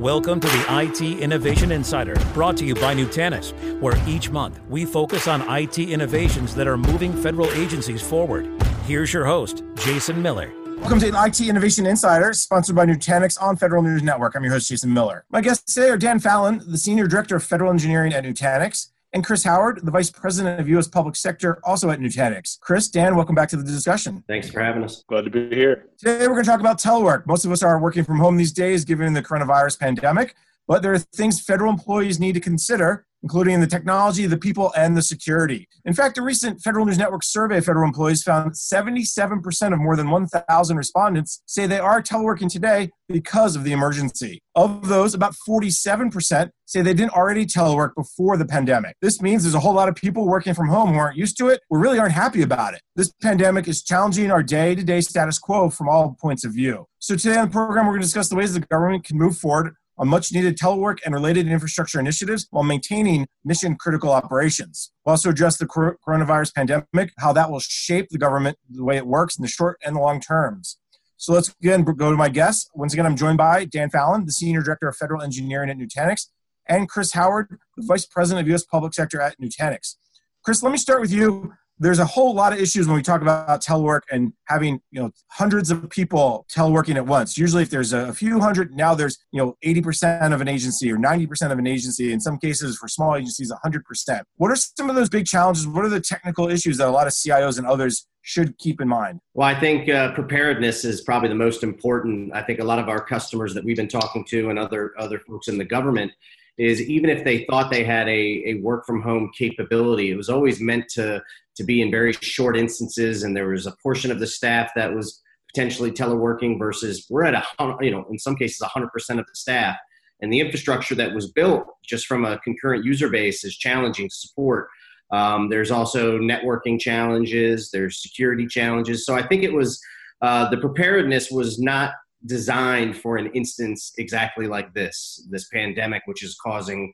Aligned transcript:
Welcome 0.00 0.40
to 0.40 0.46
the 0.46 0.66
IT 0.82 1.20
Innovation 1.20 1.72
Insider, 1.72 2.16
brought 2.34 2.58
to 2.58 2.66
you 2.66 2.74
by 2.74 2.94
Nutanix, 2.94 3.80
where 3.80 3.96
each 4.06 4.28
month 4.28 4.60
we 4.68 4.84
focus 4.84 5.26
on 5.26 5.40
IT 5.48 5.78
innovations 5.78 6.54
that 6.54 6.66
are 6.66 6.76
moving 6.76 7.14
federal 7.14 7.50
agencies 7.52 8.02
forward. 8.02 8.46
Here's 8.84 9.10
your 9.10 9.24
host, 9.24 9.64
Jason 9.76 10.20
Miller. 10.20 10.52
Welcome 10.80 11.00
to 11.00 11.10
the 11.10 11.24
IT 11.24 11.40
Innovation 11.40 11.86
Insider, 11.86 12.34
sponsored 12.34 12.76
by 12.76 12.84
Nutanix 12.84 13.40
on 13.40 13.56
Federal 13.56 13.82
News 13.82 14.02
Network. 14.02 14.36
I'm 14.36 14.44
your 14.44 14.52
host, 14.52 14.68
Jason 14.68 14.92
Miller. 14.92 15.24
My 15.30 15.40
guests 15.40 15.72
today 15.72 15.88
are 15.88 15.96
Dan 15.96 16.18
Fallon, 16.18 16.60
the 16.66 16.76
Senior 16.76 17.06
Director 17.06 17.36
of 17.36 17.42
Federal 17.42 17.70
Engineering 17.70 18.12
at 18.12 18.22
Nutanix, 18.22 18.90
and 19.16 19.24
Chris 19.24 19.44
Howard, 19.44 19.80
the 19.82 19.90
Vice 19.90 20.10
President 20.10 20.60
of 20.60 20.68
U.S. 20.68 20.88
Public 20.88 21.16
Sector, 21.16 21.58
also 21.64 21.88
at 21.88 22.00
Nutanix. 22.00 22.60
Chris, 22.60 22.88
Dan, 22.88 23.16
welcome 23.16 23.34
back 23.34 23.48
to 23.48 23.56
the 23.56 23.64
discussion. 23.64 24.22
Thanks 24.28 24.50
for 24.50 24.60
having 24.60 24.84
us. 24.84 25.04
Glad 25.08 25.24
to 25.24 25.30
be 25.30 25.48
here. 25.48 25.86
Today, 25.96 26.28
we're 26.28 26.34
going 26.34 26.44
to 26.44 26.50
talk 26.50 26.60
about 26.60 26.78
telework. 26.78 27.26
Most 27.26 27.46
of 27.46 27.50
us 27.50 27.62
are 27.62 27.80
working 27.80 28.04
from 28.04 28.18
home 28.18 28.36
these 28.36 28.52
days, 28.52 28.84
given 28.84 29.14
the 29.14 29.22
coronavirus 29.22 29.80
pandemic, 29.80 30.36
but 30.68 30.82
there 30.82 30.92
are 30.92 30.98
things 30.98 31.40
federal 31.40 31.72
employees 31.72 32.20
need 32.20 32.34
to 32.34 32.40
consider 32.40 33.06
including 33.22 33.60
the 33.60 33.66
technology, 33.66 34.26
the 34.26 34.36
people, 34.36 34.72
and 34.76 34.96
the 34.96 35.02
security. 35.02 35.68
In 35.84 35.94
fact, 35.94 36.18
a 36.18 36.22
recent 36.22 36.60
Federal 36.60 36.86
News 36.86 36.98
Network 36.98 37.24
survey 37.24 37.58
of 37.58 37.64
federal 37.64 37.86
employees 37.86 38.22
found 38.22 38.52
77% 38.52 39.72
of 39.72 39.78
more 39.78 39.96
than 39.96 40.10
1,000 40.10 40.76
respondents 40.76 41.42
say 41.46 41.66
they 41.66 41.78
are 41.78 42.02
teleworking 42.02 42.50
today 42.50 42.90
because 43.08 43.56
of 43.56 43.64
the 43.64 43.72
emergency. 43.72 44.40
Of 44.54 44.88
those, 44.88 45.14
about 45.14 45.34
47% 45.48 46.50
say 46.66 46.82
they 46.82 46.94
didn't 46.94 47.12
already 47.12 47.46
telework 47.46 47.94
before 47.94 48.36
the 48.36 48.44
pandemic. 48.44 48.96
This 49.00 49.22
means 49.22 49.42
there's 49.42 49.54
a 49.54 49.60
whole 49.60 49.74
lot 49.74 49.88
of 49.88 49.94
people 49.94 50.26
working 50.26 50.54
from 50.54 50.68
home 50.68 50.92
who 50.92 50.98
aren't 50.98 51.16
used 51.16 51.36
to 51.38 51.48
it 51.48 51.60
or 51.70 51.78
really 51.78 51.98
aren't 51.98 52.12
happy 52.12 52.42
about 52.42 52.74
it. 52.74 52.80
This 52.96 53.12
pandemic 53.22 53.68
is 53.68 53.82
challenging 53.82 54.30
our 54.30 54.42
day 54.42 54.74
to 54.74 54.82
day 54.82 55.00
status 55.00 55.38
quo 55.38 55.70
from 55.70 55.88
all 55.88 56.16
points 56.20 56.44
of 56.44 56.52
view. 56.52 56.86
So, 56.98 57.16
today 57.16 57.36
on 57.36 57.46
the 57.46 57.52
program, 57.52 57.86
we're 57.86 57.92
going 57.92 58.02
to 58.02 58.06
discuss 58.06 58.28
the 58.28 58.36
ways 58.36 58.54
the 58.54 58.60
government 58.60 59.04
can 59.04 59.18
move 59.18 59.36
forward 59.36 59.74
on 59.98 60.08
much 60.08 60.32
needed 60.32 60.58
telework 60.58 60.98
and 61.04 61.14
related 61.14 61.48
infrastructure 61.48 61.98
initiatives 61.98 62.46
while 62.50 62.64
maintaining 62.64 63.26
mission 63.44 63.76
critical 63.76 64.12
operations. 64.12 64.92
We'll 65.04 65.12
also 65.12 65.30
address 65.30 65.56
the 65.56 65.66
coronavirus 65.66 66.54
pandemic, 66.54 67.12
how 67.18 67.32
that 67.32 67.50
will 67.50 67.60
shape 67.60 68.08
the 68.10 68.18
government, 68.18 68.58
the 68.68 68.84
way 68.84 68.96
it 68.96 69.06
works 69.06 69.36
in 69.36 69.42
the 69.42 69.48
short 69.48 69.78
and 69.84 69.96
the 69.96 70.00
long 70.00 70.20
terms. 70.20 70.78
So 71.16 71.32
let's 71.32 71.54
again 71.62 71.82
go 71.82 72.10
to 72.10 72.16
my 72.16 72.28
guests. 72.28 72.68
Once 72.74 72.92
again, 72.92 73.06
I'm 73.06 73.16
joined 73.16 73.38
by 73.38 73.64
Dan 73.64 73.88
Fallon, 73.88 74.26
the 74.26 74.32
Senior 74.32 74.62
Director 74.62 74.88
of 74.88 74.96
Federal 74.96 75.22
Engineering 75.22 75.70
at 75.70 75.78
Nutanix, 75.78 76.26
and 76.68 76.88
Chris 76.88 77.12
Howard, 77.12 77.58
the 77.76 77.86
Vice 77.86 78.04
President 78.04 78.44
of 78.44 78.48
U.S. 78.48 78.64
Public 78.64 78.92
Sector 78.92 79.20
at 79.20 79.40
Nutanix. 79.40 79.96
Chris, 80.44 80.62
let 80.62 80.72
me 80.72 80.78
start 80.78 81.00
with 81.00 81.12
you 81.12 81.54
there's 81.78 81.98
a 81.98 82.04
whole 82.04 82.34
lot 82.34 82.52
of 82.52 82.58
issues 82.58 82.86
when 82.86 82.96
we 82.96 83.02
talk 83.02 83.20
about 83.22 83.62
telework 83.62 84.00
and 84.10 84.32
having 84.44 84.80
you 84.90 85.00
know 85.00 85.10
hundreds 85.30 85.70
of 85.70 85.88
people 85.90 86.46
teleworking 86.50 86.96
at 86.96 87.06
once. 87.06 87.36
Usually 87.36 87.62
if 87.62 87.70
there's 87.70 87.92
a 87.92 88.12
few 88.12 88.40
hundred 88.40 88.74
now 88.74 88.94
there's 88.94 89.18
you 89.32 89.42
know 89.42 89.56
80% 89.64 90.32
of 90.32 90.40
an 90.40 90.48
agency 90.48 90.90
or 90.90 90.96
90% 90.96 91.52
of 91.52 91.58
an 91.58 91.66
agency. 91.66 92.12
In 92.12 92.20
some 92.20 92.38
cases 92.38 92.76
for 92.78 92.88
small 92.88 93.16
agencies 93.16 93.52
100% 93.52 94.22
what 94.36 94.50
are 94.50 94.56
some 94.56 94.88
of 94.88 94.96
those 94.96 95.08
big 95.08 95.26
challenges? 95.26 95.66
What 95.66 95.84
are 95.84 95.88
the 95.88 96.00
technical 96.00 96.48
issues 96.48 96.78
that 96.78 96.88
a 96.88 96.90
lot 96.90 97.06
of 97.06 97.12
cios 97.12 97.58
and 97.58 97.66
others 97.66 98.06
should 98.22 98.56
keep 98.58 98.80
in 98.80 98.88
mind? 98.88 99.20
Well 99.34 99.48
i 99.48 99.58
think 99.58 99.88
uh, 99.88 100.12
preparedness 100.12 100.84
is 100.84 101.02
probably 101.02 101.28
the 101.28 101.34
most 101.34 101.62
important. 101.62 102.34
I 102.34 102.42
think 102.42 102.60
a 102.60 102.64
lot 102.64 102.78
of 102.78 102.88
our 102.88 103.00
customers 103.00 103.54
that 103.54 103.64
we've 103.64 103.76
been 103.76 103.88
talking 103.88 104.24
to 104.28 104.50
and 104.50 104.58
other 104.58 104.94
other 104.98 105.18
folks 105.18 105.48
in 105.48 105.58
the 105.58 105.64
government 105.64 106.12
is 106.58 106.80
even 106.82 107.10
if 107.10 107.24
they 107.24 107.44
thought 107.44 107.70
they 107.70 107.84
had 107.84 108.08
a, 108.08 108.42
a 108.46 108.54
work 108.62 108.86
from 108.86 109.02
home 109.02 109.30
capability, 109.36 110.10
it 110.10 110.16
was 110.16 110.28
always 110.28 110.60
meant 110.60 110.88
to, 110.88 111.22
to 111.56 111.64
be 111.64 111.82
in 111.82 111.90
very 111.90 112.12
short 112.14 112.56
instances. 112.56 113.22
And 113.22 113.36
there 113.36 113.48
was 113.48 113.66
a 113.66 113.76
portion 113.82 114.10
of 114.10 114.20
the 114.20 114.26
staff 114.26 114.70
that 114.74 114.94
was 114.94 115.20
potentially 115.52 115.90
teleworking 115.90 116.58
versus 116.58 117.06
we're 117.10 117.24
at 117.24 117.34
a, 117.34 117.76
you 117.80 117.90
know, 117.90 118.04
in 118.10 118.18
some 118.18 118.36
cases, 118.36 118.60
100% 118.62 118.84
of 119.18 119.26
the 119.26 119.34
staff. 119.34 119.76
And 120.20 120.32
the 120.32 120.40
infrastructure 120.40 120.94
that 120.94 121.14
was 121.14 121.30
built 121.30 121.66
just 121.84 122.06
from 122.06 122.24
a 122.24 122.38
concurrent 122.38 122.84
user 122.84 123.10
base 123.10 123.44
is 123.44 123.56
challenging 123.56 124.08
to 124.08 124.14
support. 124.14 124.68
Um, 125.12 125.50
there's 125.50 125.70
also 125.70 126.18
networking 126.18 126.80
challenges, 126.80 127.70
there's 127.70 128.02
security 128.02 128.46
challenges. 128.46 129.04
So 129.04 129.14
I 129.14 129.26
think 129.26 129.42
it 129.42 129.52
was 129.52 129.80
uh, 130.22 130.48
the 130.48 130.56
preparedness 130.56 131.30
was 131.30 131.58
not 131.58 131.92
designed 132.26 132.96
for 132.96 133.16
an 133.16 133.30
instance 133.34 133.92
exactly 133.98 134.46
like 134.46 134.72
this 134.74 135.26
this 135.30 135.48
pandemic 135.48 136.02
which 136.06 136.22
is 136.22 136.36
causing 136.42 136.92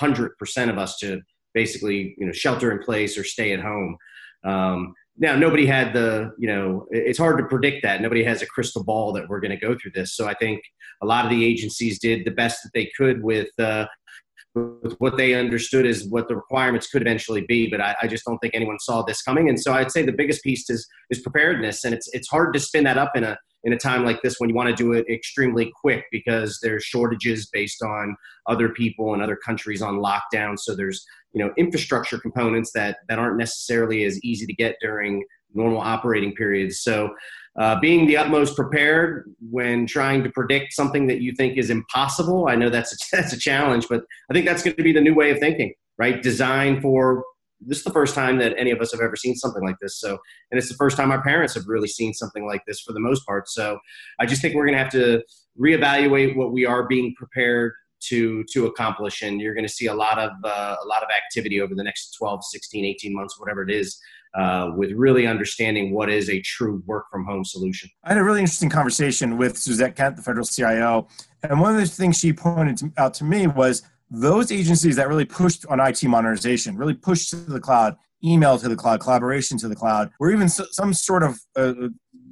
100% 0.00 0.70
of 0.70 0.78
us 0.78 0.98
to 0.98 1.20
basically 1.54 2.14
you 2.18 2.26
know 2.26 2.32
shelter 2.32 2.72
in 2.72 2.78
place 2.78 3.16
or 3.18 3.24
stay 3.24 3.52
at 3.52 3.60
home. 3.60 3.96
Um, 4.44 4.94
now 5.16 5.34
nobody 5.34 5.66
had 5.66 5.92
the 5.92 6.30
you 6.38 6.48
know 6.48 6.86
it's 6.90 7.18
hard 7.18 7.38
to 7.38 7.44
predict 7.44 7.82
that. 7.82 8.00
Nobody 8.00 8.22
has 8.24 8.42
a 8.42 8.46
crystal 8.46 8.84
ball 8.84 9.12
that 9.12 9.28
we're 9.28 9.40
going 9.40 9.58
to 9.58 9.66
go 9.66 9.76
through 9.80 9.92
this. 9.94 10.14
So 10.14 10.26
i 10.28 10.34
think 10.34 10.60
a 11.02 11.06
lot 11.06 11.24
of 11.24 11.30
the 11.30 11.44
agencies 11.44 11.98
did 11.98 12.24
the 12.24 12.30
best 12.30 12.62
that 12.62 12.70
they 12.74 12.90
could 12.96 13.22
with 13.22 13.48
uh, 13.58 13.86
with 14.82 14.94
what 14.98 15.16
they 15.16 15.34
understood 15.34 15.86
is 15.86 16.08
what 16.08 16.28
the 16.28 16.36
requirements 16.36 16.88
could 16.88 17.02
eventually 17.02 17.44
be. 17.46 17.68
But 17.68 17.80
I, 17.80 17.96
I, 18.02 18.06
just 18.06 18.24
don't 18.24 18.38
think 18.38 18.54
anyone 18.54 18.78
saw 18.78 19.02
this 19.02 19.22
coming. 19.22 19.48
And 19.48 19.60
so 19.60 19.72
I'd 19.72 19.90
say 19.90 20.02
the 20.02 20.12
biggest 20.12 20.42
piece 20.42 20.68
is 20.70 20.86
is 21.10 21.20
preparedness, 21.20 21.84
and 21.84 21.94
it's 21.94 22.08
it's 22.12 22.28
hard 22.28 22.52
to 22.54 22.60
spin 22.60 22.84
that 22.84 22.98
up 22.98 23.12
in 23.16 23.24
a 23.24 23.38
in 23.64 23.72
a 23.72 23.78
time 23.78 24.04
like 24.04 24.22
this 24.22 24.36
when 24.38 24.48
you 24.48 24.54
want 24.54 24.68
to 24.68 24.74
do 24.74 24.92
it 24.92 25.06
extremely 25.08 25.72
quick 25.80 26.04
because 26.12 26.58
there's 26.62 26.84
shortages 26.84 27.48
based 27.52 27.82
on 27.82 28.16
other 28.46 28.68
people 28.68 29.14
and 29.14 29.22
other 29.22 29.36
countries 29.36 29.82
on 29.82 29.98
lockdown. 29.98 30.58
So 30.58 30.74
there's 30.74 31.04
you 31.32 31.44
know 31.44 31.52
infrastructure 31.56 32.18
components 32.18 32.72
that 32.74 32.98
that 33.08 33.18
aren't 33.18 33.38
necessarily 33.38 34.04
as 34.04 34.22
easy 34.22 34.46
to 34.46 34.54
get 34.54 34.76
during 34.80 35.24
normal 35.54 35.80
operating 35.80 36.34
periods. 36.34 36.80
So 36.80 37.14
uh, 37.58 37.78
being 37.80 38.06
the 38.06 38.16
utmost 38.16 38.54
prepared 38.54 39.24
when 39.50 39.86
trying 39.86 40.22
to 40.22 40.30
predict 40.30 40.72
something 40.72 41.06
that 41.08 41.20
you 41.20 41.32
think 41.32 41.58
is 41.58 41.70
impossible. 41.70 42.46
I 42.48 42.54
know 42.54 42.70
that's 42.70 42.92
a, 42.92 42.96
that's 43.16 43.32
a 43.32 43.38
challenge, 43.38 43.86
but 43.88 44.04
I 44.30 44.34
think 44.34 44.46
that's 44.46 44.62
going 44.62 44.76
to 44.76 44.82
be 44.82 44.92
the 44.92 45.00
new 45.00 45.14
way 45.14 45.30
of 45.30 45.38
thinking, 45.38 45.74
right? 45.98 46.22
Design 46.22 46.80
for 46.80 47.24
this 47.60 47.78
is 47.78 47.84
the 47.84 47.90
first 47.90 48.14
time 48.14 48.38
that 48.38 48.56
any 48.56 48.70
of 48.70 48.80
us 48.80 48.92
have 48.92 49.00
ever 49.00 49.16
seen 49.16 49.34
something 49.34 49.64
like 49.64 49.74
this. 49.82 49.98
So, 49.98 50.16
and 50.50 50.58
it's 50.58 50.68
the 50.68 50.76
first 50.76 50.96
time 50.96 51.10
our 51.10 51.22
parents 51.22 51.54
have 51.54 51.64
really 51.66 51.88
seen 51.88 52.14
something 52.14 52.46
like 52.46 52.62
this 52.68 52.80
for 52.80 52.92
the 52.92 53.00
most 53.00 53.26
part. 53.26 53.48
So, 53.48 53.80
I 54.20 54.26
just 54.26 54.40
think 54.40 54.54
we're 54.54 54.64
going 54.64 54.78
to 54.78 54.82
have 54.82 54.92
to 54.92 55.22
reevaluate 55.60 56.36
what 56.36 56.52
we 56.52 56.64
are 56.64 56.86
being 56.86 57.14
prepared 57.16 57.72
to 58.00 58.44
to 58.52 58.66
accomplish 58.66 59.22
and 59.22 59.40
you're 59.40 59.54
going 59.54 59.66
to 59.66 59.72
see 59.72 59.86
a 59.86 59.94
lot 59.94 60.18
of 60.18 60.30
uh, 60.44 60.76
a 60.82 60.86
lot 60.86 61.02
of 61.02 61.08
activity 61.16 61.60
over 61.60 61.74
the 61.74 61.82
next 61.82 62.14
12 62.18 62.44
16 62.44 62.84
18 62.84 63.14
months 63.14 63.38
whatever 63.40 63.62
it 63.62 63.70
is 63.70 63.98
uh, 64.34 64.70
with 64.76 64.92
really 64.92 65.26
understanding 65.26 65.92
what 65.92 66.08
is 66.08 66.28
a 66.28 66.40
true 66.42 66.82
work 66.86 67.06
from 67.10 67.24
home 67.24 67.44
solution. 67.44 67.88
I 68.04 68.10
had 68.10 68.18
a 68.18 68.24
really 68.24 68.40
interesting 68.40 68.70
conversation 68.70 69.36
with 69.36 69.58
suzette 69.58 69.96
kent 69.96 70.16
the 70.16 70.22
federal 70.22 70.44
cio 70.44 71.08
and 71.42 71.60
one 71.60 71.74
of 71.74 71.80
the 71.80 71.86
things 71.86 72.18
she 72.18 72.32
pointed 72.32 72.80
out 72.96 73.14
to 73.14 73.24
me 73.24 73.46
was 73.46 73.82
those 74.10 74.50
agencies 74.50 74.96
that 74.96 75.08
really 75.08 75.24
pushed 75.24 75.66
on 75.66 75.80
IT 75.80 76.02
modernization, 76.04 76.76
really 76.76 76.94
pushed 76.94 77.30
to 77.30 77.36
the 77.36 77.60
cloud, 77.60 77.96
email 78.24 78.58
to 78.58 78.68
the 78.68 78.76
cloud, 78.76 79.00
collaboration 79.00 79.58
to 79.58 79.68
the 79.68 79.76
cloud, 79.76 80.10
or 80.18 80.30
even 80.30 80.48
some 80.48 80.92
sort 80.94 81.22
of 81.22 81.38
uh, 81.56 81.74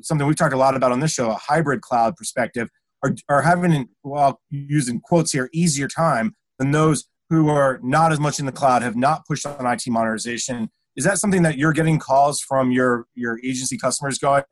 something 0.01 0.27
we've 0.27 0.37
talked 0.37 0.55
a 0.55 0.59
lot 0.59 0.77
about 0.77 0.93
on 0.93 1.01
this 1.01 1.13
show, 1.13 1.31
a 1.31 1.35
hybrid 1.35 1.83
cloud 1.83 2.17
perspective, 2.17 2.69
are, 3.07 3.15
are 3.29 3.43
having, 3.43 3.89
well, 4.03 4.41
using 4.51 5.01
quotes 5.01 5.33
here, 5.33 5.49
easier 5.53 5.89
time 5.89 6.35
than 6.59 6.71
those 6.71 7.05
who 7.31 7.49
are 7.49 7.81
not 7.83 8.13
as 8.13 8.21
much 8.21 8.39
in 8.39 8.47
the 8.47 8.53
cloud, 8.53 8.83
have 8.83 8.97
not 8.97 9.27
pushed 9.27 9.47
on 9.47 9.67
IT 9.67 9.83
modernization. 9.89 10.71
Is 10.97 11.05
that 11.05 11.19
something 11.19 11.43
that 11.43 11.59
you're 11.59 11.73
getting 11.73 11.99
calls 11.99 12.41
from 12.41 12.71
your, 12.71 13.07
your 13.15 13.39
agency 13.41 13.77
customers 13.77 14.19
going, 14.19 14.45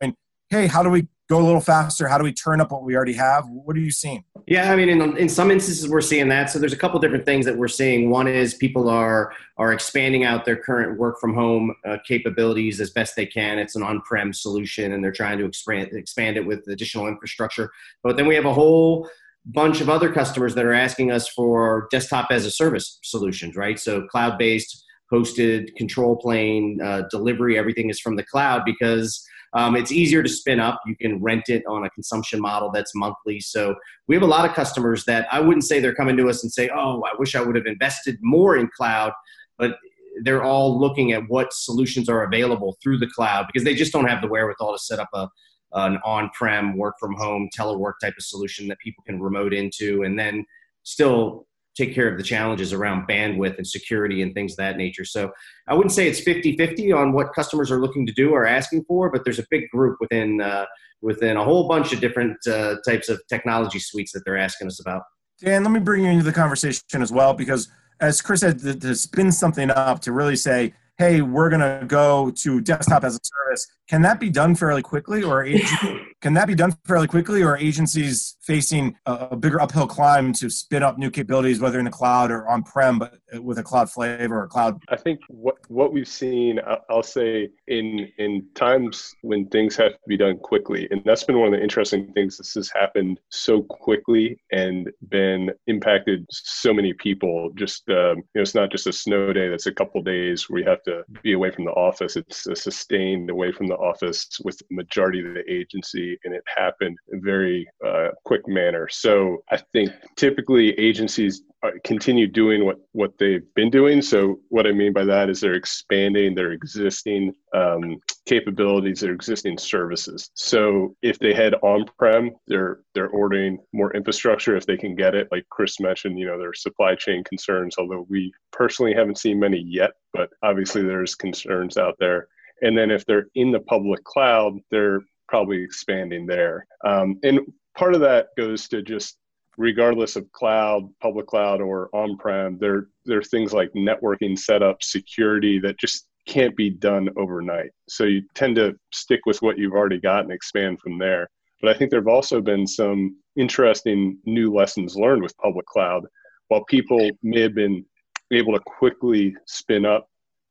hey, 0.49 0.67
how 0.67 0.83
do 0.83 0.89
we 0.89 1.07
go 1.27 1.39
a 1.39 1.43
little 1.43 1.61
faster? 1.61 2.07
How 2.07 2.17
do 2.17 2.23
we 2.23 2.33
turn 2.33 2.61
up 2.61 2.71
what 2.71 2.83
we 2.83 2.95
already 2.95 3.13
have? 3.13 3.47
What 3.47 3.75
are 3.75 3.79
you 3.79 3.91
seeing? 3.91 4.23
Yeah, 4.47 4.71
I 4.71 4.75
mean, 4.75 4.89
in, 4.89 5.17
in 5.17 5.27
some 5.27 5.49
instances, 5.49 5.89
we're 5.89 6.01
seeing 6.01 6.29
that. 6.29 6.51
So 6.51 6.59
there's 6.59 6.73
a 6.73 6.77
couple 6.77 6.99
different 6.99 7.25
things 7.25 7.45
that 7.45 7.57
we're 7.57 7.67
seeing. 7.67 8.09
One 8.09 8.27
is 8.27 8.53
people 8.53 8.89
are 8.89 9.33
are 9.57 9.73
expanding 9.73 10.23
out 10.23 10.45
their 10.45 10.57
current 10.57 10.99
work 10.99 11.19
from 11.19 11.33
home 11.33 11.73
uh, 11.87 11.97
capabilities 12.05 12.79
as 12.79 12.91
best 12.91 13.15
they 13.15 13.25
can. 13.25 13.57
It's 13.57 13.75
an 13.75 13.83
on-prem 13.83 14.33
solution, 14.33 14.93
and 14.93 15.03
they're 15.03 15.11
trying 15.11 15.39
to 15.39 15.45
expand 15.45 15.89
expand 15.93 16.37
it 16.37 16.45
with 16.45 16.67
additional 16.67 17.07
infrastructure. 17.07 17.71
But 18.03 18.17
then 18.17 18.27
we 18.27 18.35
have 18.35 18.45
a 18.45 18.53
whole 18.53 19.09
bunch 19.45 19.79
of 19.81 19.89
other 19.89 20.11
customers 20.11 20.55
that 20.55 20.65
are 20.65 20.73
asking 20.73 21.11
us 21.11 21.27
for 21.27 21.87
desktop 21.91 22.27
as 22.31 22.45
a 22.45 22.51
service 22.51 22.99
solutions, 23.03 23.55
right? 23.55 23.79
So 23.79 24.07
cloud-based, 24.07 24.83
hosted, 25.13 25.75
control 25.75 26.15
plane, 26.15 26.79
uh, 26.83 27.03
delivery, 27.11 27.57
everything 27.57 27.91
is 27.91 27.99
from 27.99 28.15
the 28.15 28.23
cloud 28.23 28.63
because 28.65 29.23
um, 29.55 29.75
it's 29.75 29.91
easier 29.91 30.21
to 30.21 30.29
spin 30.29 30.59
up. 30.59 30.81
You 30.85 30.95
can 30.95 31.21
rent 31.21 31.49
it 31.49 31.63
on 31.67 31.85
a 31.85 31.89
consumption 31.89 32.41
model 32.41 32.71
that's 32.71 32.93
monthly. 32.93 33.39
So 33.39 33.73
we 34.07 34.15
have 34.15 34.21
a 34.21 34.27
lot 34.27 34.47
of 34.47 34.53
customers 34.53 35.05
that 35.05 35.27
I 35.31 35.39
wouldn't 35.39 35.63
say 35.63 35.79
they're 35.79 35.95
coming 35.95 36.17
to 36.17 36.29
us 36.29 36.43
and 36.43 36.51
say, 36.51 36.69
oh, 36.75 37.01
I 37.03 37.15
wish 37.17 37.35
I 37.35 37.41
would 37.41 37.55
have 37.55 37.65
invested 37.65 38.17
more 38.21 38.57
in 38.57 38.69
cloud, 38.75 39.13
but 39.57 39.77
they're 40.23 40.43
all 40.43 40.79
looking 40.79 41.13
at 41.13 41.23
what 41.29 41.53
solutions 41.53 42.09
are 42.09 42.23
available 42.23 42.77
through 42.83 42.97
the 42.97 43.07
cloud 43.07 43.47
because 43.47 43.63
they 43.63 43.75
just 43.75 43.93
don't 43.93 44.07
have 44.07 44.21
the 44.21 44.27
wherewithal 44.27 44.73
to 44.73 44.79
set 44.79 44.99
up 44.99 45.09
a 45.13 45.27
an 45.75 45.99
on-prem 46.05 46.77
work 46.77 46.95
from 46.99 47.13
home 47.15 47.49
telework 47.55 47.93
type 48.01 48.13
of 48.17 48.23
solution 48.23 48.67
that 48.67 48.79
people 48.79 49.03
can 49.05 49.21
remote 49.21 49.53
into 49.53 50.03
and 50.03 50.17
then 50.17 50.45
still 50.83 51.47
take 51.75 51.93
care 51.93 52.09
of 52.09 52.17
the 52.17 52.23
challenges 52.23 52.73
around 52.73 53.07
bandwidth 53.07 53.57
and 53.57 53.67
security 53.67 54.21
and 54.21 54.33
things 54.33 54.53
of 54.53 54.57
that 54.57 54.77
nature. 54.77 55.05
So 55.05 55.31
I 55.67 55.73
wouldn't 55.73 55.91
say 55.91 56.07
it's 56.07 56.21
50-50 56.21 56.95
on 56.95 57.11
what 57.11 57.33
customers 57.33 57.71
are 57.71 57.81
looking 57.81 58.05
to 58.05 58.13
do 58.13 58.31
or 58.31 58.45
asking 58.45 58.85
for, 58.85 59.11
but 59.11 59.23
there's 59.23 59.39
a 59.39 59.45
big 59.49 59.69
group 59.69 59.97
within 59.99 60.41
uh, 60.41 60.65
within 61.01 61.37
a 61.37 61.43
whole 61.43 61.67
bunch 61.67 61.93
of 61.93 61.99
different 61.99 62.35
uh, 62.47 62.75
types 62.87 63.09
of 63.09 63.21
technology 63.27 63.79
suites 63.79 64.11
that 64.11 64.23
they're 64.25 64.37
asking 64.37 64.67
us 64.67 64.79
about. 64.79 65.03
Dan, 65.39 65.63
let 65.63 65.71
me 65.71 65.79
bring 65.79 66.03
you 66.03 66.09
into 66.09 66.23
the 66.23 66.33
conversation 66.33 67.01
as 67.01 67.11
well 67.11 67.33
because, 67.33 67.69
as 67.99 68.21
Chris 68.21 68.39
said, 68.39 68.59
to, 68.59 68.73
to 68.73 68.95
spin 68.95 69.31
something 69.31 69.69
up 69.69 69.99
to 70.01 70.11
really 70.11 70.35
say, 70.35 70.73
hey, 70.97 71.21
we're 71.21 71.49
going 71.49 71.61
to 71.61 71.85
go 71.85 72.31
to 72.31 72.61
desktop 72.61 73.03
as 73.03 73.15
a 73.15 73.19
service. 73.21 73.67
Can 73.87 74.01
that 74.01 74.19
be 74.19 74.29
done 74.29 74.55
fairly 74.55 74.81
quickly, 74.81 75.23
or 75.23 75.45
can 76.21 76.33
that 76.33 76.47
be 76.47 76.55
done 76.55 76.75
fairly 76.85 77.07
quickly, 77.07 77.43
or 77.43 77.55
agencies 77.57 78.35
facing 78.41 78.95
a, 79.05 79.27
a, 79.31 79.35
bigger 79.35 79.61
uphill 79.61 79.85
climb 79.85 80.33
to 80.33 80.49
spin 80.49 80.81
up 80.81 80.97
new 80.97 81.11
capabilities, 81.11 81.59
whether 81.59 81.77
in 81.77 81.85
the 81.85 81.91
cloud 81.91 82.31
or 82.31 82.47
on-prem, 82.47 82.97
but 82.97 83.13
with 83.43 83.59
a 83.59 83.63
cloud 83.63 83.89
flavor 83.91 84.41
or 84.41 84.47
cloud? 84.47 84.81
I 84.89 84.95
think 84.95 85.19
what 85.27 85.57
what 85.67 85.93
we've 85.93 86.07
seen, 86.07 86.59
I'll 86.89 87.03
say, 87.03 87.49
in 87.67 88.11
in 88.17 88.47
times 88.55 89.13
when 89.21 89.47
things 89.49 89.75
have 89.75 89.93
to 89.93 89.99
be 90.07 90.17
done 90.17 90.37
quickly, 90.37 90.87
and 90.89 91.01
that's 91.05 91.23
been 91.23 91.37
one 91.37 91.53
of 91.53 91.53
the 91.53 91.63
interesting 91.63 92.11
things. 92.13 92.37
This 92.37 92.55
has 92.55 92.71
happened 92.71 93.19
so 93.29 93.61
quickly 93.61 94.39
and 94.51 94.89
been 95.09 95.51
impacted 95.67 96.25
so 96.31 96.73
many 96.73 96.93
people. 96.93 97.51
Just 97.55 97.87
um, 97.89 98.17
you 98.17 98.23
know, 98.35 98.41
it's 98.41 98.55
not 98.55 98.71
just 98.71 98.87
a 98.87 98.93
snow 98.93 99.31
day. 99.31 99.47
That's 99.47 99.67
a 99.67 99.71
couple 99.71 100.01
days 100.01 100.49
where 100.49 100.61
you 100.61 100.67
have 100.67 100.81
to 100.83 101.03
be 101.21 101.33
away 101.33 101.51
from 101.51 101.65
the 101.65 101.71
office. 101.71 102.15
It's 102.15 102.47
a 102.47 102.55
sustained 102.55 103.29
away 103.29 103.51
from 103.51 103.67
the 103.67 103.74
office 103.75 104.27
with 104.43 104.57
the 104.57 104.65
majority 104.71 105.19
of 105.25 105.33
the 105.33 105.43
agency, 105.51 106.17
and 106.23 106.33
it 106.33 106.43
happened 106.55 106.97
in 107.11 107.21
very 107.21 107.67
uh, 107.85 108.09
quick 108.23 108.47
manner. 108.47 108.87
So 108.89 109.43
I 109.51 109.57
think 109.73 109.91
typically 110.15 110.71
agencies 110.79 111.43
uh, 111.63 111.71
continue 111.83 112.27
doing 112.27 112.65
what 112.65 112.77
what 112.91 113.17
they've 113.17 113.45
been 113.55 113.69
doing. 113.69 114.01
So 114.01 114.39
what 114.49 114.67
I 114.67 114.71
mean 114.71 114.93
by 114.93 115.05
that 115.05 115.29
is 115.29 115.39
they're 115.39 115.53
expanding 115.53 116.35
their 116.35 116.51
existing 116.51 117.33
um, 117.53 117.97
capabilities, 118.25 118.99
their 118.99 119.13
existing 119.13 119.57
services. 119.57 120.29
So 120.33 120.95
if 121.01 121.17
they 121.17 121.33
head 121.33 121.55
on-prem, 121.63 122.31
they're 122.47 122.81
they're 122.93 123.09
ordering 123.09 123.57
more 123.73 123.95
infrastructure 123.95 124.55
if 124.55 124.65
they 124.65 124.77
can 124.77 124.95
get 124.95 125.15
it. 125.15 125.27
Like 125.31 125.45
Chris 125.49 125.79
mentioned, 125.79 126.19
you 126.19 126.27
know, 126.27 126.37
there's 126.37 126.61
supply 126.61 126.95
chain 126.95 127.23
concerns. 127.23 127.75
Although 127.77 128.05
we 128.09 128.31
personally 128.51 128.93
haven't 128.93 129.17
seen 129.17 129.39
many 129.39 129.59
yet, 129.65 129.91
but 130.13 130.29
obviously 130.43 130.83
there's 130.83 131.15
concerns 131.15 131.77
out 131.77 131.95
there. 131.99 132.27
And 132.61 132.77
then 132.77 132.91
if 132.91 133.05
they're 133.05 133.27
in 133.35 133.51
the 133.51 133.59
public 133.59 134.03
cloud, 134.03 134.59
they're 134.71 135.01
probably 135.27 135.61
expanding 135.61 136.25
there. 136.25 136.65
Um, 136.85 137.19
and 137.23 137.39
part 137.75 137.95
of 137.95 138.01
that 138.01 138.27
goes 138.37 138.67
to 138.69 138.81
just 138.81 139.17
regardless 139.57 140.15
of 140.15 140.31
cloud, 140.31 140.89
public 141.01 141.27
cloud, 141.27 141.61
or 141.61 141.89
on-prem, 141.93 142.57
there 142.59 142.87
there 143.05 143.19
are 143.19 143.23
things 143.23 143.53
like 143.53 143.71
networking 143.73 144.37
setup, 144.37 144.83
security 144.83 145.59
that 145.59 145.79
just 145.79 146.07
can't 146.25 146.55
be 146.55 146.69
done 146.69 147.09
overnight. 147.17 147.71
So 147.87 148.05
you 148.05 148.23
tend 148.33 148.55
to 148.55 148.77
stick 148.91 149.21
with 149.25 149.41
what 149.41 149.57
you've 149.57 149.73
already 149.73 149.99
got 149.99 150.23
and 150.23 150.31
expand 150.31 150.79
from 150.79 150.97
there. 150.97 151.29
But 151.61 151.69
I 151.73 151.77
think 151.77 151.91
there 151.91 151.99
have 151.99 152.07
also 152.07 152.41
been 152.41 152.65
some 152.67 153.17
interesting 153.37 154.17
new 154.25 154.53
lessons 154.53 154.95
learned 154.95 155.21
with 155.21 155.37
public 155.37 155.65
cloud. 155.67 156.05
While 156.47 156.63
people 156.65 157.09
may 157.23 157.41
have 157.41 157.55
been 157.55 157.85
able 158.31 158.53
to 158.53 158.59
quickly 158.59 159.35
spin 159.45 159.85
up 159.85 160.09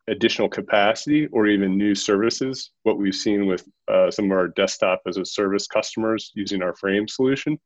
additional 0.08 0.48
capacity 0.48 1.26
or 1.28 1.46
even 1.46 1.78
new 1.78 1.94
services, 1.94 2.70
what 2.82 2.98
we've 2.98 3.14
seen 3.14 3.46
with 3.46 3.66
uh, 3.88 4.10
some 4.10 4.26
of 4.26 4.32
our 4.32 4.48
desktop 4.48 5.00
as 5.06 5.16
a 5.16 5.24
service 5.24 5.66
customers 5.66 6.30
using 6.34 6.62
our 6.62 6.74
frame 6.74 7.08
solution, 7.08 7.58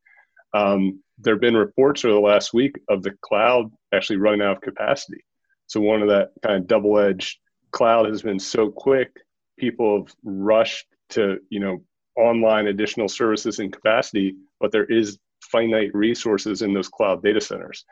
um, 0.55 1.02
there 1.19 1.35
have 1.35 1.40
been 1.40 1.56
reports 1.56 2.05
over 2.05 2.14
the 2.14 2.20
last 2.20 2.55
week 2.55 2.79
of 2.88 3.02
the 3.02 3.12
cloud 3.23 3.70
actually 3.93 4.17
running 4.17 4.43
out 4.43 4.56
of 4.56 4.62
capacity. 4.62 5.20
So 5.67 5.81
one 5.81 6.00
of 6.00 6.08
that 6.08 6.31
kind 6.43 6.56
of 6.56 6.67
double-edged 6.67 7.38
cloud 7.70 8.06
has 8.06 8.23
been 8.23 8.38
so 8.38 8.70
quick, 8.70 9.11
people 9.58 9.99
have 9.99 10.14
rushed 10.23 10.87
to 11.11 11.38
you 11.50 11.61
know 11.61 11.82
online 12.17 12.69
additional 12.69 13.08
services 13.08 13.58
and 13.58 13.73
capacity, 13.73 14.37
but 14.61 14.73
there 14.73 14.84
is 14.84 15.19
finite 15.43 15.94
resources 15.94 16.62
in 16.62 16.73
those 16.73 16.88
cloud 16.88 17.23
data 17.23 17.41
centers, 17.41 17.84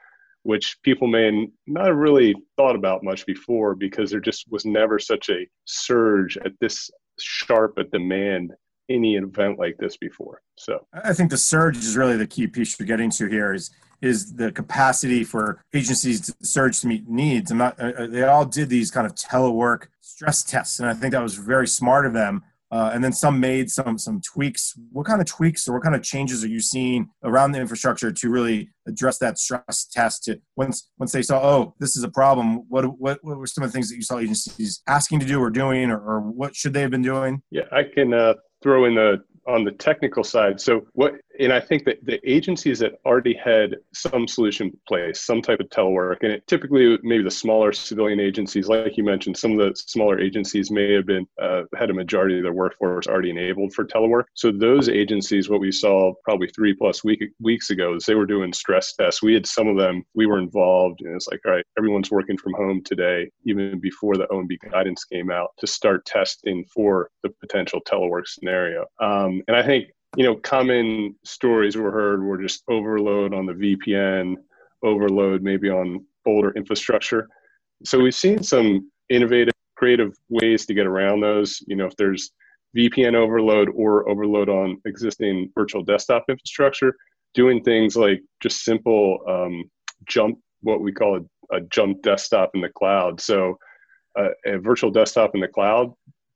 which 0.46 0.76
people 0.84 1.08
may 1.08 1.48
not 1.66 1.86
have 1.86 1.96
really 1.96 2.32
thought 2.56 2.76
about 2.76 3.02
much 3.02 3.26
before 3.26 3.74
because 3.74 4.10
there 4.10 4.20
just 4.20 4.46
was 4.48 4.64
never 4.64 4.96
such 4.98 5.28
a 5.28 5.46
surge 5.64 6.38
at 6.38 6.52
this 6.60 6.88
sharp 7.18 7.76
a 7.78 7.84
demand 7.84 8.52
any 8.88 9.16
event 9.16 9.58
like 9.58 9.76
this 9.78 9.96
before. 9.96 10.42
So 10.56 10.86
I 10.92 11.12
think 11.12 11.30
the 11.30 11.36
surge 11.36 11.76
is 11.78 11.96
really 11.96 12.16
the 12.16 12.28
key 12.28 12.46
piece 12.46 12.78
you're 12.78 12.86
getting 12.86 13.10
to 13.10 13.26
here 13.26 13.52
is 13.52 13.70
is 14.02 14.34
the 14.34 14.52
capacity 14.52 15.24
for 15.24 15.64
agencies 15.74 16.20
to 16.20 16.34
surge 16.42 16.80
to 16.80 16.86
meet 16.86 17.08
needs. 17.08 17.50
I'm 17.50 17.58
not, 17.58 17.80
uh, 17.80 17.92
uh, 17.98 18.06
they 18.06 18.22
all 18.24 18.44
did 18.44 18.68
these 18.68 18.90
kind 18.90 19.06
of 19.06 19.14
telework 19.14 19.86
stress 20.02 20.44
tests, 20.44 20.78
and 20.78 20.88
I 20.88 20.92
think 20.92 21.12
that 21.12 21.22
was 21.22 21.36
very 21.36 21.66
smart 21.66 22.04
of 22.04 22.12
them. 22.12 22.44
Uh, 22.70 22.90
and 22.92 23.02
then 23.02 23.12
some 23.12 23.38
made 23.38 23.70
some 23.70 23.96
some 23.96 24.20
tweaks. 24.20 24.74
What 24.90 25.06
kind 25.06 25.20
of 25.20 25.26
tweaks 25.26 25.68
or 25.68 25.74
what 25.74 25.82
kind 25.82 25.94
of 25.94 26.02
changes 26.02 26.42
are 26.42 26.48
you 26.48 26.60
seeing 26.60 27.08
around 27.22 27.52
the 27.52 27.60
infrastructure 27.60 28.10
to 28.10 28.30
really 28.30 28.70
address 28.88 29.18
that 29.18 29.38
stress 29.38 29.86
test? 29.92 30.24
To 30.24 30.40
once 30.56 30.88
once 30.98 31.12
they 31.12 31.22
saw, 31.22 31.40
oh, 31.42 31.74
this 31.78 31.96
is 31.96 32.02
a 32.02 32.10
problem. 32.10 32.64
What 32.68 32.84
what, 32.98 33.18
what 33.22 33.38
were 33.38 33.46
some 33.46 33.62
of 33.62 33.70
the 33.70 33.72
things 33.72 33.88
that 33.88 33.96
you 33.96 34.02
saw 34.02 34.18
agencies 34.18 34.82
asking 34.88 35.20
to 35.20 35.26
do 35.26 35.40
or 35.40 35.50
doing, 35.50 35.90
or, 35.90 35.98
or 35.98 36.20
what 36.20 36.56
should 36.56 36.72
they 36.72 36.80
have 36.80 36.90
been 36.90 37.02
doing? 37.02 37.42
Yeah, 37.50 37.64
I 37.70 37.84
can 37.84 38.12
uh, 38.12 38.34
throw 38.62 38.86
in 38.86 38.96
the 38.96 39.22
on 39.46 39.64
the 39.64 39.72
technical 39.72 40.24
side. 40.24 40.60
So 40.60 40.86
what, 40.92 41.14
and 41.40 41.52
I 41.52 41.60
think 41.60 41.84
that 41.84 42.04
the 42.04 42.20
agencies 42.28 42.78
that 42.80 42.98
already 43.04 43.34
had 43.34 43.76
some 43.92 44.26
solution 44.26 44.68
in 44.68 44.78
place, 44.86 45.20
some 45.20 45.42
type 45.42 45.60
of 45.60 45.68
telework, 45.68 46.18
and 46.22 46.32
it 46.32 46.46
typically 46.46 46.98
maybe 47.02 47.24
the 47.24 47.30
smaller 47.30 47.72
civilian 47.72 48.20
agencies, 48.20 48.68
like 48.68 48.96
you 48.96 49.04
mentioned, 49.04 49.36
some 49.36 49.52
of 49.52 49.58
the 49.58 49.74
smaller 49.76 50.20
agencies 50.20 50.70
may 50.70 50.92
have 50.92 51.06
been 51.06 51.26
uh, 51.40 51.62
had 51.78 51.90
a 51.90 51.94
majority 51.94 52.36
of 52.38 52.42
their 52.42 52.52
workforce 52.52 53.06
already 53.06 53.30
enabled 53.30 53.72
for 53.72 53.84
telework. 53.84 54.24
So 54.34 54.50
those 54.50 54.88
agencies, 54.88 55.48
what 55.48 55.60
we 55.60 55.72
saw 55.72 56.12
probably 56.24 56.48
three 56.48 56.74
plus 56.74 57.04
week, 57.04 57.22
weeks 57.40 57.70
ago, 57.70 57.94
is 57.94 58.04
they 58.04 58.14
were 58.14 58.26
doing 58.26 58.52
stress 58.52 58.94
tests. 58.94 59.22
We 59.22 59.34
had 59.34 59.46
some 59.46 59.68
of 59.68 59.76
them, 59.76 60.02
we 60.14 60.26
were 60.26 60.38
involved, 60.38 61.00
and 61.02 61.14
it's 61.14 61.28
like, 61.28 61.40
all 61.46 61.52
right, 61.52 61.64
everyone's 61.78 62.10
working 62.10 62.38
from 62.38 62.54
home 62.54 62.82
today, 62.84 63.30
even 63.44 63.80
before 63.80 64.16
the 64.16 64.26
OMB 64.26 64.70
guidance 64.70 65.04
came 65.04 65.30
out, 65.30 65.50
to 65.58 65.66
start 65.66 66.04
testing 66.06 66.64
for 66.72 67.10
the 67.22 67.30
potential 67.40 67.80
telework 67.86 68.26
scenario. 68.26 68.84
Um, 69.00 69.42
and 69.48 69.56
I 69.56 69.62
think 69.62 69.88
you 70.16 70.24
know 70.24 70.36
common 70.36 71.14
stories 71.24 71.76
were 71.76 71.90
heard 71.90 72.22
were 72.22 72.38
just 72.38 72.64
overload 72.68 73.34
on 73.34 73.46
the 73.46 73.52
VPN, 73.52 74.36
overload 74.82 75.42
maybe 75.42 75.68
on 75.68 76.04
older 76.26 76.50
infrastructure. 76.52 77.28
So 77.84 78.00
we've 78.00 78.14
seen 78.14 78.42
some 78.42 78.90
innovative, 79.10 79.52
creative 79.76 80.16
ways 80.28 80.66
to 80.66 80.74
get 80.74 80.86
around 80.86 81.20
those. 81.20 81.62
You 81.66 81.76
know, 81.76 81.86
if 81.86 81.96
there's 81.96 82.32
VPN 82.76 83.14
overload 83.14 83.70
or 83.74 84.08
overload 84.08 84.48
on 84.48 84.80
existing 84.86 85.50
virtual 85.54 85.82
desktop 85.82 86.24
infrastructure, 86.28 86.96
doing 87.34 87.62
things 87.62 87.96
like 87.96 88.22
just 88.42 88.64
simple 88.64 89.18
um, 89.28 89.70
jump, 90.08 90.38
what 90.62 90.80
we 90.80 90.92
call 90.92 91.18
a, 91.18 91.56
a, 91.56 91.60
jump 91.62 92.02
desktop 92.02 92.50
in 92.54 92.60
the 92.60 92.68
cloud. 92.68 93.20
So 93.20 93.58
uh, 94.18 94.28
a 94.46 94.58
virtual 94.58 94.90
desktop 94.90 95.34
in 95.34 95.40
the 95.40 95.48
cloud 95.48 95.92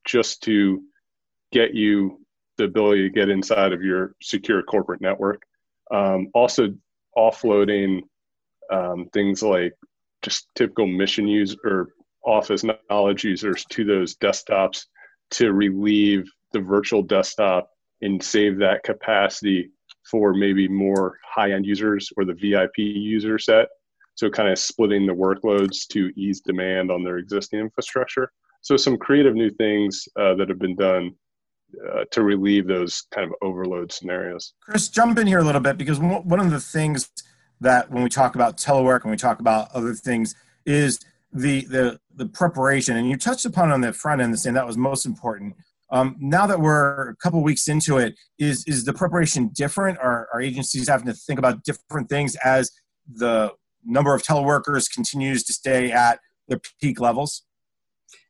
just 0.07 0.43
to 0.43 0.83
get 1.53 1.75
you 1.75 2.20
the 2.61 2.67
ability 2.67 3.03
to 3.03 3.11
get 3.11 3.29
inside 3.29 3.73
of 3.73 3.83
your 3.83 4.15
secure 4.23 4.63
corporate 4.63 5.01
network. 5.01 5.43
Um, 5.91 6.29
also, 6.35 6.75
offloading 7.17 8.03
um, 8.71 9.09
things 9.13 9.43
like 9.43 9.75
just 10.23 10.49
typical 10.55 10.87
mission 10.87 11.27
use 11.27 11.57
or 11.65 11.89
office 12.25 12.65
knowledge 12.91 13.25
users 13.25 13.65
to 13.71 13.85
those 13.85 14.15
desktops 14.17 14.85
to 15.31 15.53
relieve 15.53 16.31
the 16.53 16.61
virtual 16.61 17.03
desktop 17.03 17.71
and 18.03 18.23
save 18.23 18.59
that 18.59 18.83
capacity 18.83 19.71
for 20.11 20.35
maybe 20.35 20.69
more 20.69 21.19
high 21.25 21.53
end 21.53 21.67
users 21.67 22.11
or 22.17 22.25
the 22.25 22.35
VIP 22.35 22.79
user 22.79 23.39
set. 23.39 23.69
So, 24.15 24.29
kind 24.29 24.49
of 24.49 24.59
splitting 24.59 25.07
the 25.07 25.15
workloads 25.15 25.87
to 25.89 26.13
ease 26.17 26.41
demand 26.41 26.91
on 26.91 27.03
their 27.03 27.19
existing 27.19 27.61
infrastructure. 27.61 28.31
So, 28.61 28.77
some 28.77 28.99
creative 28.99 29.35
new 29.35 29.51
things 29.51 30.07
uh, 30.17 30.35
that 30.35 30.49
have 30.49 30.59
been 30.59 30.77
done 30.77 31.15
uh, 31.93 32.05
to 32.11 32.23
relieve 32.23 32.67
those 32.67 33.03
kind 33.11 33.27
of 33.27 33.35
overload 33.43 33.93
scenarios. 33.93 34.55
Chris, 34.61 34.89
jump 34.89 35.19
in 35.19 35.27
here 35.27 35.39
a 35.39 35.45
little 35.45 35.61
bit 35.61 35.79
because 35.79 35.99
one 35.99 36.41
of 36.41 36.51
the 36.51 36.61
things 36.61 37.11
that 37.61 37.91
when 37.91 38.03
we 38.03 38.09
talk 38.09 38.35
about 38.35 38.57
telework 38.57 39.03
and 39.03 39.11
we 39.11 39.17
talk 39.17 39.41
about 39.41 39.71
other 39.73 39.95
things 39.95 40.35
is 40.67 41.01
the 41.33 41.65
the 41.67 42.01
the 42.15 42.27
preparation, 42.27 42.97
and 42.97 43.09
you 43.09 43.17
touched 43.17 43.45
upon 43.45 43.71
on 43.71 43.81
the 43.81 43.93
front 43.93 44.21
end, 44.21 44.39
saying 44.39 44.55
that 44.55 44.67
was 44.67 44.77
most 44.77 45.07
important. 45.07 45.55
Um, 45.93 46.17
now 46.21 46.47
that 46.47 46.61
we're 46.61 47.11
a 47.11 47.17
couple 47.17 47.43
weeks 47.43 47.69
into 47.69 47.99
it, 47.99 48.15
is 48.39 48.65
is 48.67 48.85
the 48.85 48.93
preparation 48.93 49.51
different? 49.55 49.99
Are, 49.99 50.29
are 50.33 50.41
agencies 50.41 50.89
having 50.89 51.07
to 51.07 51.15
think 51.15 51.39
about 51.39 51.65
different 51.65 52.09
things 52.09 52.37
as 52.45 52.71
the 53.13 53.53
number 53.85 54.15
of 54.15 54.23
teleworkers 54.23 54.93
continues 54.93 55.43
to 55.45 55.53
stay 55.53 55.91
at 55.93 56.21
their 56.49 56.61
peak 56.81 57.01
levels? 57.01 57.43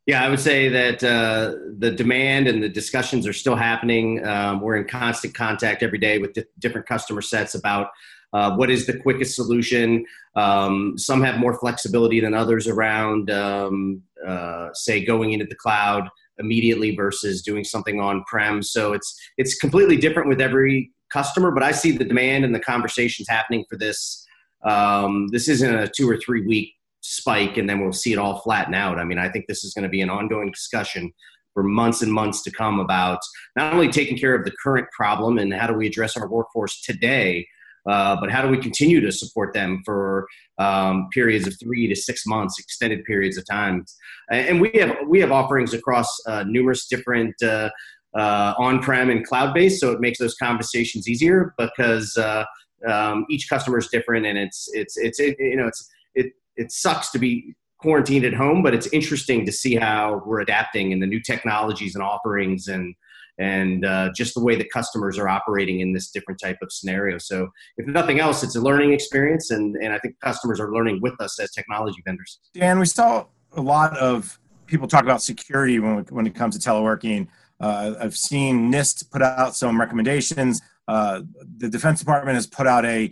Yeah, 0.06 0.24
I 0.24 0.28
would 0.28 0.40
say 0.40 0.68
that 0.68 1.04
uh, 1.04 1.54
the 1.78 1.90
demand 1.90 2.48
and 2.48 2.62
the 2.62 2.68
discussions 2.68 3.26
are 3.26 3.32
still 3.32 3.54
happening. 3.54 4.24
Um, 4.26 4.60
we're 4.60 4.76
in 4.76 4.88
constant 4.88 5.34
contact 5.34 5.82
every 5.82 5.98
day 5.98 6.18
with 6.18 6.32
di- 6.32 6.44
different 6.58 6.86
customer 6.86 7.20
sets 7.20 7.54
about 7.54 7.88
uh, 8.32 8.54
what 8.56 8.70
is 8.70 8.86
the 8.86 8.98
quickest 8.98 9.34
solution. 9.34 10.04
Um, 10.36 10.96
some 10.96 11.22
have 11.22 11.38
more 11.38 11.58
flexibility 11.58 12.20
than 12.20 12.32
others 12.32 12.66
around, 12.66 13.30
um, 13.30 14.02
uh, 14.26 14.68
say, 14.72 15.04
going 15.04 15.32
into 15.32 15.44
the 15.44 15.54
cloud 15.54 16.08
immediately 16.38 16.96
versus 16.96 17.42
doing 17.42 17.64
something 17.64 18.00
on 18.00 18.24
prem. 18.24 18.62
So 18.62 18.92
it's 18.94 19.14
it's 19.36 19.56
completely 19.56 19.96
different 19.96 20.28
with 20.28 20.40
every 20.40 20.92
customer. 21.12 21.50
But 21.50 21.62
I 21.62 21.72
see 21.72 21.90
the 21.90 22.04
demand 22.04 22.44
and 22.44 22.54
the 22.54 22.60
conversations 22.60 23.28
happening 23.28 23.64
for 23.68 23.76
this 23.76 24.26
um, 24.64 25.28
this 25.28 25.48
isn't 25.48 25.74
a 25.74 25.88
two 25.88 26.08
or 26.08 26.16
three 26.16 26.46
week 26.46 26.74
spike 27.00 27.56
and 27.56 27.68
then 27.68 27.80
we'll 27.80 27.92
see 27.92 28.12
it 28.12 28.18
all 28.18 28.40
flatten 28.40 28.74
out. 28.74 28.98
I 28.98 29.04
mean, 29.04 29.18
I 29.18 29.28
think 29.28 29.46
this 29.46 29.64
is 29.64 29.72
going 29.74 29.84
to 29.84 29.88
be 29.88 30.00
an 30.00 30.10
ongoing 30.10 30.50
discussion 30.50 31.12
for 31.54 31.62
months 31.62 32.02
and 32.02 32.12
months 32.12 32.42
to 32.42 32.50
come 32.50 32.78
about 32.78 33.18
not 33.56 33.72
only 33.72 33.88
taking 33.88 34.16
care 34.16 34.34
of 34.34 34.44
the 34.44 34.52
current 34.62 34.86
problem 34.96 35.38
and 35.38 35.52
how 35.52 35.66
do 35.66 35.74
we 35.74 35.86
address 35.86 36.16
our 36.16 36.28
workforce 36.28 36.80
today, 36.82 37.46
uh, 37.88 38.16
but 38.20 38.30
how 38.30 38.42
do 38.42 38.48
we 38.48 38.58
continue 38.58 39.00
to 39.00 39.10
support 39.10 39.54
them 39.54 39.82
for 39.84 40.26
um, 40.58 41.08
periods 41.12 41.46
of 41.46 41.54
three 41.58 41.88
to 41.88 41.96
six 41.96 42.26
months, 42.26 42.58
extended 42.58 43.04
periods 43.04 43.38
of 43.38 43.44
time? 43.46 43.84
And 44.30 44.60
we 44.60 44.70
have 44.74 44.96
we 45.08 45.20
have 45.20 45.32
offerings 45.32 45.72
across 45.72 46.08
uh, 46.26 46.44
numerous 46.46 46.86
different 46.86 47.34
uh, 47.42 47.70
uh 48.18 48.54
on-prem 48.58 49.08
and 49.08 49.24
cloud-based, 49.24 49.80
so 49.80 49.92
it 49.92 50.00
makes 50.00 50.18
those 50.18 50.34
conversations 50.34 51.08
easier 51.08 51.54
because 51.56 52.16
uh, 52.16 52.44
um, 52.86 53.24
each 53.30 53.48
customer 53.48 53.78
is 53.78 53.88
different, 53.88 54.26
and 54.26 54.36
it's 54.36 54.68
it's 54.72 54.96
it's 54.96 55.18
it, 55.18 55.36
you 55.38 55.56
know 55.56 55.66
it's 55.66 55.88
it 56.14 56.32
it 56.60 56.70
sucks 56.70 57.10
to 57.10 57.18
be 57.18 57.54
quarantined 57.78 58.26
at 58.26 58.34
home, 58.34 58.62
but 58.62 58.74
it's 58.74 58.86
interesting 58.88 59.46
to 59.46 59.52
see 59.52 59.74
how 59.74 60.22
we're 60.26 60.40
adapting 60.40 60.92
and 60.92 61.02
the 61.02 61.06
new 61.06 61.20
technologies 61.20 61.94
and 61.94 62.04
offerings 62.04 62.68
and 62.68 62.94
and 63.38 63.86
uh, 63.86 64.10
just 64.14 64.34
the 64.34 64.44
way 64.44 64.54
the 64.54 64.68
customers 64.68 65.18
are 65.18 65.26
operating 65.26 65.80
in 65.80 65.94
this 65.94 66.10
different 66.10 66.38
type 66.38 66.58
of 66.60 66.70
scenario. 66.70 67.16
So, 67.16 67.48
if 67.78 67.86
nothing 67.86 68.20
else, 68.20 68.42
it's 68.42 68.54
a 68.54 68.60
learning 68.60 68.92
experience, 68.92 69.50
and, 69.50 69.76
and 69.76 69.94
I 69.94 69.98
think 69.98 70.20
customers 70.20 70.60
are 70.60 70.70
learning 70.70 71.00
with 71.00 71.18
us 71.22 71.40
as 71.40 71.50
technology 71.52 72.02
vendors. 72.04 72.38
Dan, 72.52 72.78
we 72.78 72.84
saw 72.84 73.24
a 73.56 73.62
lot 73.62 73.96
of 73.96 74.38
people 74.66 74.86
talk 74.86 75.04
about 75.04 75.22
security 75.22 75.78
when, 75.78 76.04
when 76.10 76.26
it 76.26 76.34
comes 76.34 76.58
to 76.58 76.68
teleworking. 76.68 77.28
Uh, 77.58 77.94
I've 77.98 78.16
seen 78.16 78.70
NIST 78.70 79.10
put 79.10 79.22
out 79.22 79.56
some 79.56 79.80
recommendations. 79.80 80.60
Uh, 80.86 81.22
the 81.56 81.70
Defense 81.70 81.98
Department 82.00 82.34
has 82.34 82.46
put 82.46 82.66
out 82.66 82.84
a 82.84 83.10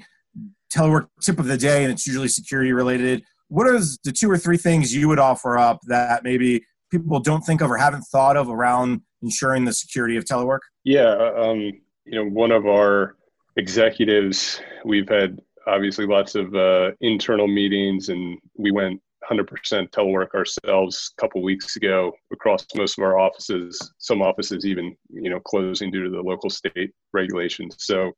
telework 0.70 1.08
tip 1.22 1.38
of 1.38 1.46
the 1.46 1.56
day, 1.56 1.84
and 1.84 1.92
it's 1.92 2.06
usually 2.06 2.28
security 2.28 2.72
related. 2.72 3.24
What 3.48 3.66
are 3.66 3.78
the 4.04 4.12
two 4.12 4.30
or 4.30 4.38
three 4.38 4.58
things 4.58 4.94
you 4.94 5.08
would 5.08 5.18
offer 5.18 5.58
up 5.58 5.80
that 5.86 6.22
maybe 6.22 6.64
people 6.90 7.20
don't 7.20 7.42
think 7.42 7.60
of 7.60 7.70
or 7.70 7.76
haven't 7.76 8.02
thought 8.02 8.36
of 8.36 8.48
around 8.48 9.02
ensuring 9.22 9.64
the 9.64 9.72
security 9.72 10.16
of 10.16 10.24
telework? 10.24 10.60
Yeah, 10.84 11.32
um, 11.36 11.60
you 12.04 12.14
know, 12.14 12.24
one 12.24 12.50
of 12.50 12.66
our 12.66 13.16
executives, 13.56 14.60
we've 14.84 15.08
had 15.08 15.40
obviously 15.66 16.06
lots 16.06 16.34
of 16.34 16.54
uh, 16.54 16.92
internal 17.00 17.46
meetings, 17.46 18.08
and 18.08 18.38
we 18.56 18.70
went 18.70 19.00
100% 19.30 19.46
telework 19.90 20.34
ourselves 20.34 21.12
a 21.16 21.20
couple 21.20 21.42
weeks 21.42 21.76
ago 21.76 22.12
across 22.32 22.66
most 22.76 22.98
of 22.98 23.04
our 23.04 23.18
offices. 23.18 23.92
Some 23.98 24.22
offices 24.22 24.64
even, 24.64 24.96
you 25.10 25.30
know, 25.30 25.40
closing 25.40 25.90
due 25.90 26.04
to 26.04 26.10
the 26.10 26.20
local 26.20 26.50
state 26.50 26.92
regulations. 27.12 27.76
So 27.78 28.12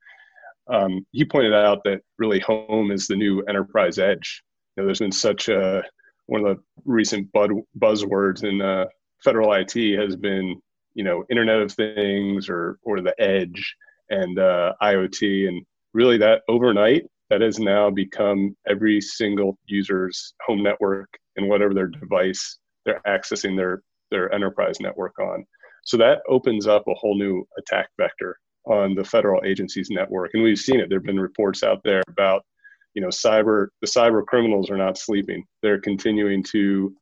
um, 0.68 1.04
he 1.10 1.25
pointed 1.25 1.54
out 1.54 1.82
that 1.84 2.02
really 2.18 2.40
home 2.40 2.92
is 2.92 3.06
the 3.06 3.16
new 3.16 3.42
enterprise 3.42 3.99
edge. 3.99 4.42
Know, 4.76 4.86
there's 4.86 5.00
been 5.00 5.12
such 5.12 5.48
a 5.48 5.82
one 6.26 6.44
of 6.44 6.56
the 6.56 6.62
recent 6.84 7.30
bud, 7.32 7.50
buzzwords 7.78 8.44
in 8.44 8.62
uh, 8.62 8.86
federal 9.22 9.52
IT 9.52 9.74
has 9.98 10.16
been 10.16 10.60
you 10.94 11.04
know 11.04 11.24
internet 11.30 11.60
of 11.60 11.72
things 11.72 12.48
or 12.48 12.78
or 12.82 13.00
the 13.00 13.14
edge 13.20 13.76
and 14.10 14.38
uh, 14.38 14.72
iot 14.82 15.48
and 15.48 15.64
really 15.92 16.18
that 16.18 16.42
overnight 16.48 17.04
that 17.30 17.40
has 17.40 17.58
now 17.58 17.90
become 17.90 18.56
every 18.68 19.00
single 19.00 19.56
user's 19.66 20.34
home 20.46 20.62
network 20.62 21.08
and 21.36 21.48
whatever 21.48 21.72
their 21.72 21.86
device 21.86 22.58
they're 22.84 23.00
accessing 23.06 23.56
their 23.56 23.82
their 24.10 24.32
enterprise 24.34 24.80
network 24.80 25.18
on. 25.18 25.44
So 25.84 25.96
that 25.98 26.20
opens 26.28 26.66
up 26.66 26.84
a 26.88 26.94
whole 26.94 27.16
new 27.16 27.46
attack 27.58 27.88
vector 27.96 28.36
on 28.66 28.94
the 28.94 29.04
federal 29.04 29.42
agency's 29.44 29.88
network. 29.90 30.32
And 30.34 30.42
we've 30.42 30.58
seen 30.58 30.80
it. 30.80 30.88
There 30.88 30.98
have 30.98 31.06
been 31.06 31.20
reports 31.20 31.62
out 31.62 31.80
there 31.84 32.02
about 32.08 32.44
you 32.94 33.02
know 33.02 33.09
cyber 33.09 33.68
the 33.80 33.87
cyber 33.87 34.25
criminals 34.25 34.70
are 34.70 34.76
not 34.76 34.99
sleeping 34.99 35.44
they're 35.62 35.80
continuing 35.80 36.42
to 36.42 36.94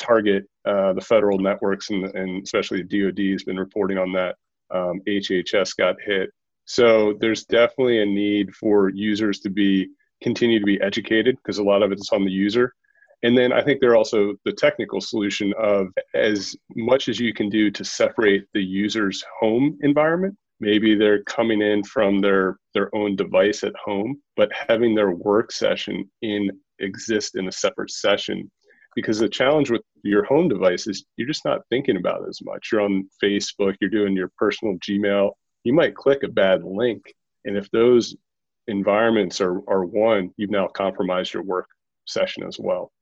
target 0.00 0.44
uh, 0.64 0.92
the 0.92 1.00
federal 1.00 1.38
networks 1.38 1.90
and, 1.90 2.04
and 2.16 2.42
especially 2.42 2.82
the 2.82 3.02
DoD 3.02 3.32
has 3.32 3.44
been 3.44 3.58
reporting 3.58 3.98
on 3.98 4.12
that. 4.12 4.36
Um, 4.70 5.00
HHS 5.06 5.76
got 5.76 5.96
hit. 6.04 6.30
So 6.64 7.14
there's 7.20 7.44
definitely 7.44 8.00
a 8.00 8.06
need 8.06 8.54
for 8.54 8.88
users 8.90 9.40
to 9.40 9.50
be 9.50 9.88
continue 10.22 10.60
to 10.60 10.64
be 10.64 10.80
educated 10.80 11.36
because 11.36 11.58
a 11.58 11.62
lot 11.62 11.82
of 11.82 11.90
it 11.92 11.98
is 11.98 12.10
on 12.12 12.24
the 12.24 12.30
user. 12.30 12.72
And 13.24 13.36
then 13.36 13.52
I 13.52 13.62
think 13.62 13.80
there 13.80 13.90
are 13.90 13.96
also 13.96 14.34
the 14.44 14.52
technical 14.52 15.00
solution 15.00 15.52
of 15.58 15.88
as 16.14 16.56
much 16.74 17.08
as 17.08 17.18
you 17.20 17.34
can 17.34 17.48
do 17.48 17.70
to 17.70 17.84
separate 17.84 18.46
the 18.52 18.62
user's 18.62 19.22
home 19.40 19.78
environment. 19.82 20.36
Maybe 20.62 20.94
they're 20.94 21.24
coming 21.24 21.60
in 21.60 21.82
from 21.82 22.20
their 22.20 22.56
their 22.72 22.88
own 22.94 23.16
device 23.16 23.64
at 23.64 23.74
home, 23.84 24.22
but 24.36 24.52
having 24.68 24.94
their 24.94 25.10
work 25.10 25.50
session 25.50 26.08
in 26.22 26.52
exist 26.78 27.34
in 27.34 27.48
a 27.48 27.52
separate 27.52 27.90
session 27.90 28.48
because 28.94 29.18
the 29.18 29.28
challenge 29.28 29.72
with 29.72 29.82
your 30.04 30.22
home 30.22 30.48
device 30.48 30.86
is 30.86 31.04
you're 31.16 31.26
just 31.26 31.44
not 31.44 31.62
thinking 31.68 31.96
about 31.96 32.22
it 32.22 32.28
as 32.28 32.38
much. 32.44 32.68
You're 32.70 32.82
on 32.82 33.08
Facebook, 33.20 33.74
you're 33.80 33.90
doing 33.90 34.14
your 34.14 34.30
personal 34.38 34.76
Gmail. 34.88 35.32
You 35.64 35.72
might 35.72 35.96
click 35.96 36.22
a 36.22 36.28
bad 36.28 36.62
link. 36.62 37.12
And 37.44 37.56
if 37.56 37.68
those 37.72 38.14
environments 38.68 39.40
are, 39.40 39.68
are 39.68 39.84
one, 39.84 40.30
you've 40.36 40.50
now 40.50 40.68
compromised 40.68 41.34
your 41.34 41.42
work 41.42 41.66
session 42.06 42.44
as 42.44 42.58
well. 42.60 42.92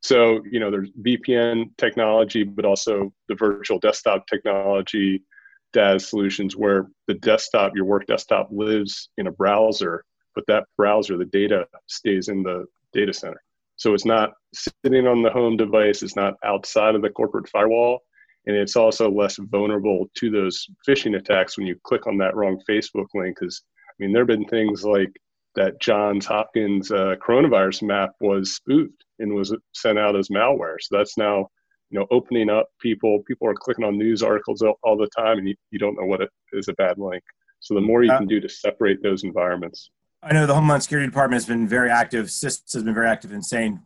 So, 0.00 0.44
you 0.48 0.60
know, 0.60 0.70
there's 0.70 0.90
VPN 1.02 1.76
technology, 1.76 2.44
but 2.44 2.64
also 2.64 3.12
the 3.28 3.34
virtual 3.34 3.80
desktop 3.80 4.28
technology, 4.28 5.24
DaaS 5.72 6.08
solutions 6.08 6.56
where 6.56 6.88
the 7.06 7.14
desktop, 7.14 7.74
your 7.74 7.84
work 7.84 8.06
desktop 8.06 8.48
lives 8.50 9.08
in 9.18 9.26
a 9.26 9.32
browser, 9.32 10.04
but 10.34 10.44
that 10.46 10.64
browser, 10.76 11.16
the 11.16 11.24
data 11.26 11.66
stays 11.86 12.28
in 12.28 12.42
the 12.42 12.66
data 12.92 13.12
center. 13.12 13.40
So 13.76 13.94
it's 13.94 14.04
not 14.04 14.34
sitting 14.54 15.06
on 15.06 15.22
the 15.22 15.30
home 15.30 15.56
device, 15.56 16.02
it's 16.02 16.16
not 16.16 16.34
outside 16.44 16.94
of 16.94 17.02
the 17.02 17.10
corporate 17.10 17.48
firewall, 17.48 18.00
and 18.46 18.56
it's 18.56 18.76
also 18.76 19.10
less 19.10 19.36
vulnerable 19.36 20.10
to 20.16 20.30
those 20.30 20.66
phishing 20.86 21.16
attacks 21.16 21.56
when 21.56 21.66
you 21.66 21.76
click 21.84 22.06
on 22.06 22.18
that 22.18 22.36
wrong 22.36 22.60
Facebook 22.68 23.06
link. 23.14 23.38
Because 23.38 23.62
I 23.88 23.92
mean, 23.98 24.12
there 24.12 24.22
have 24.22 24.28
been 24.28 24.46
things 24.46 24.84
like 24.84 25.12
that 25.54 25.80
Johns 25.80 26.26
Hopkins 26.26 26.90
uh, 26.90 27.16
coronavirus 27.26 27.82
map 27.82 28.10
was 28.20 28.54
spoofed 28.54 29.04
and 29.18 29.34
was 29.34 29.54
sent 29.72 29.98
out 29.98 30.16
as 30.16 30.28
malware. 30.28 30.76
So 30.80 30.96
that's 30.96 31.18
now, 31.18 31.48
you 31.90 31.98
know, 31.98 32.06
opening 32.10 32.48
up 32.48 32.68
people. 32.80 33.22
People 33.26 33.48
are 33.48 33.54
clicking 33.54 33.84
on 33.84 33.98
news 33.98 34.22
articles 34.22 34.62
all, 34.62 34.78
all 34.82 34.96
the 34.96 35.08
time, 35.08 35.38
and 35.38 35.48
you, 35.48 35.54
you 35.70 35.78
don't 35.78 35.96
know 35.98 36.06
what 36.06 36.20
it 36.20 36.30
is 36.52 36.68
a 36.68 36.72
bad 36.74 36.98
link. 36.98 37.22
So 37.58 37.74
the 37.74 37.80
more 37.80 38.02
you 38.02 38.10
can 38.10 38.26
do 38.26 38.40
to 38.40 38.48
separate 38.48 39.02
those 39.02 39.22
environments. 39.22 39.90
I 40.22 40.32
know 40.32 40.46
the 40.46 40.54
Homeland 40.54 40.82
Security 40.82 41.08
Department 41.08 41.42
has 41.42 41.46
been 41.46 41.68
very 41.68 41.90
active. 41.90 42.26
CISA 42.26 42.72
has 42.74 42.82
been 42.82 42.94
very 42.94 43.08
active 43.08 43.32
in 43.32 43.42
saying, 43.42 43.80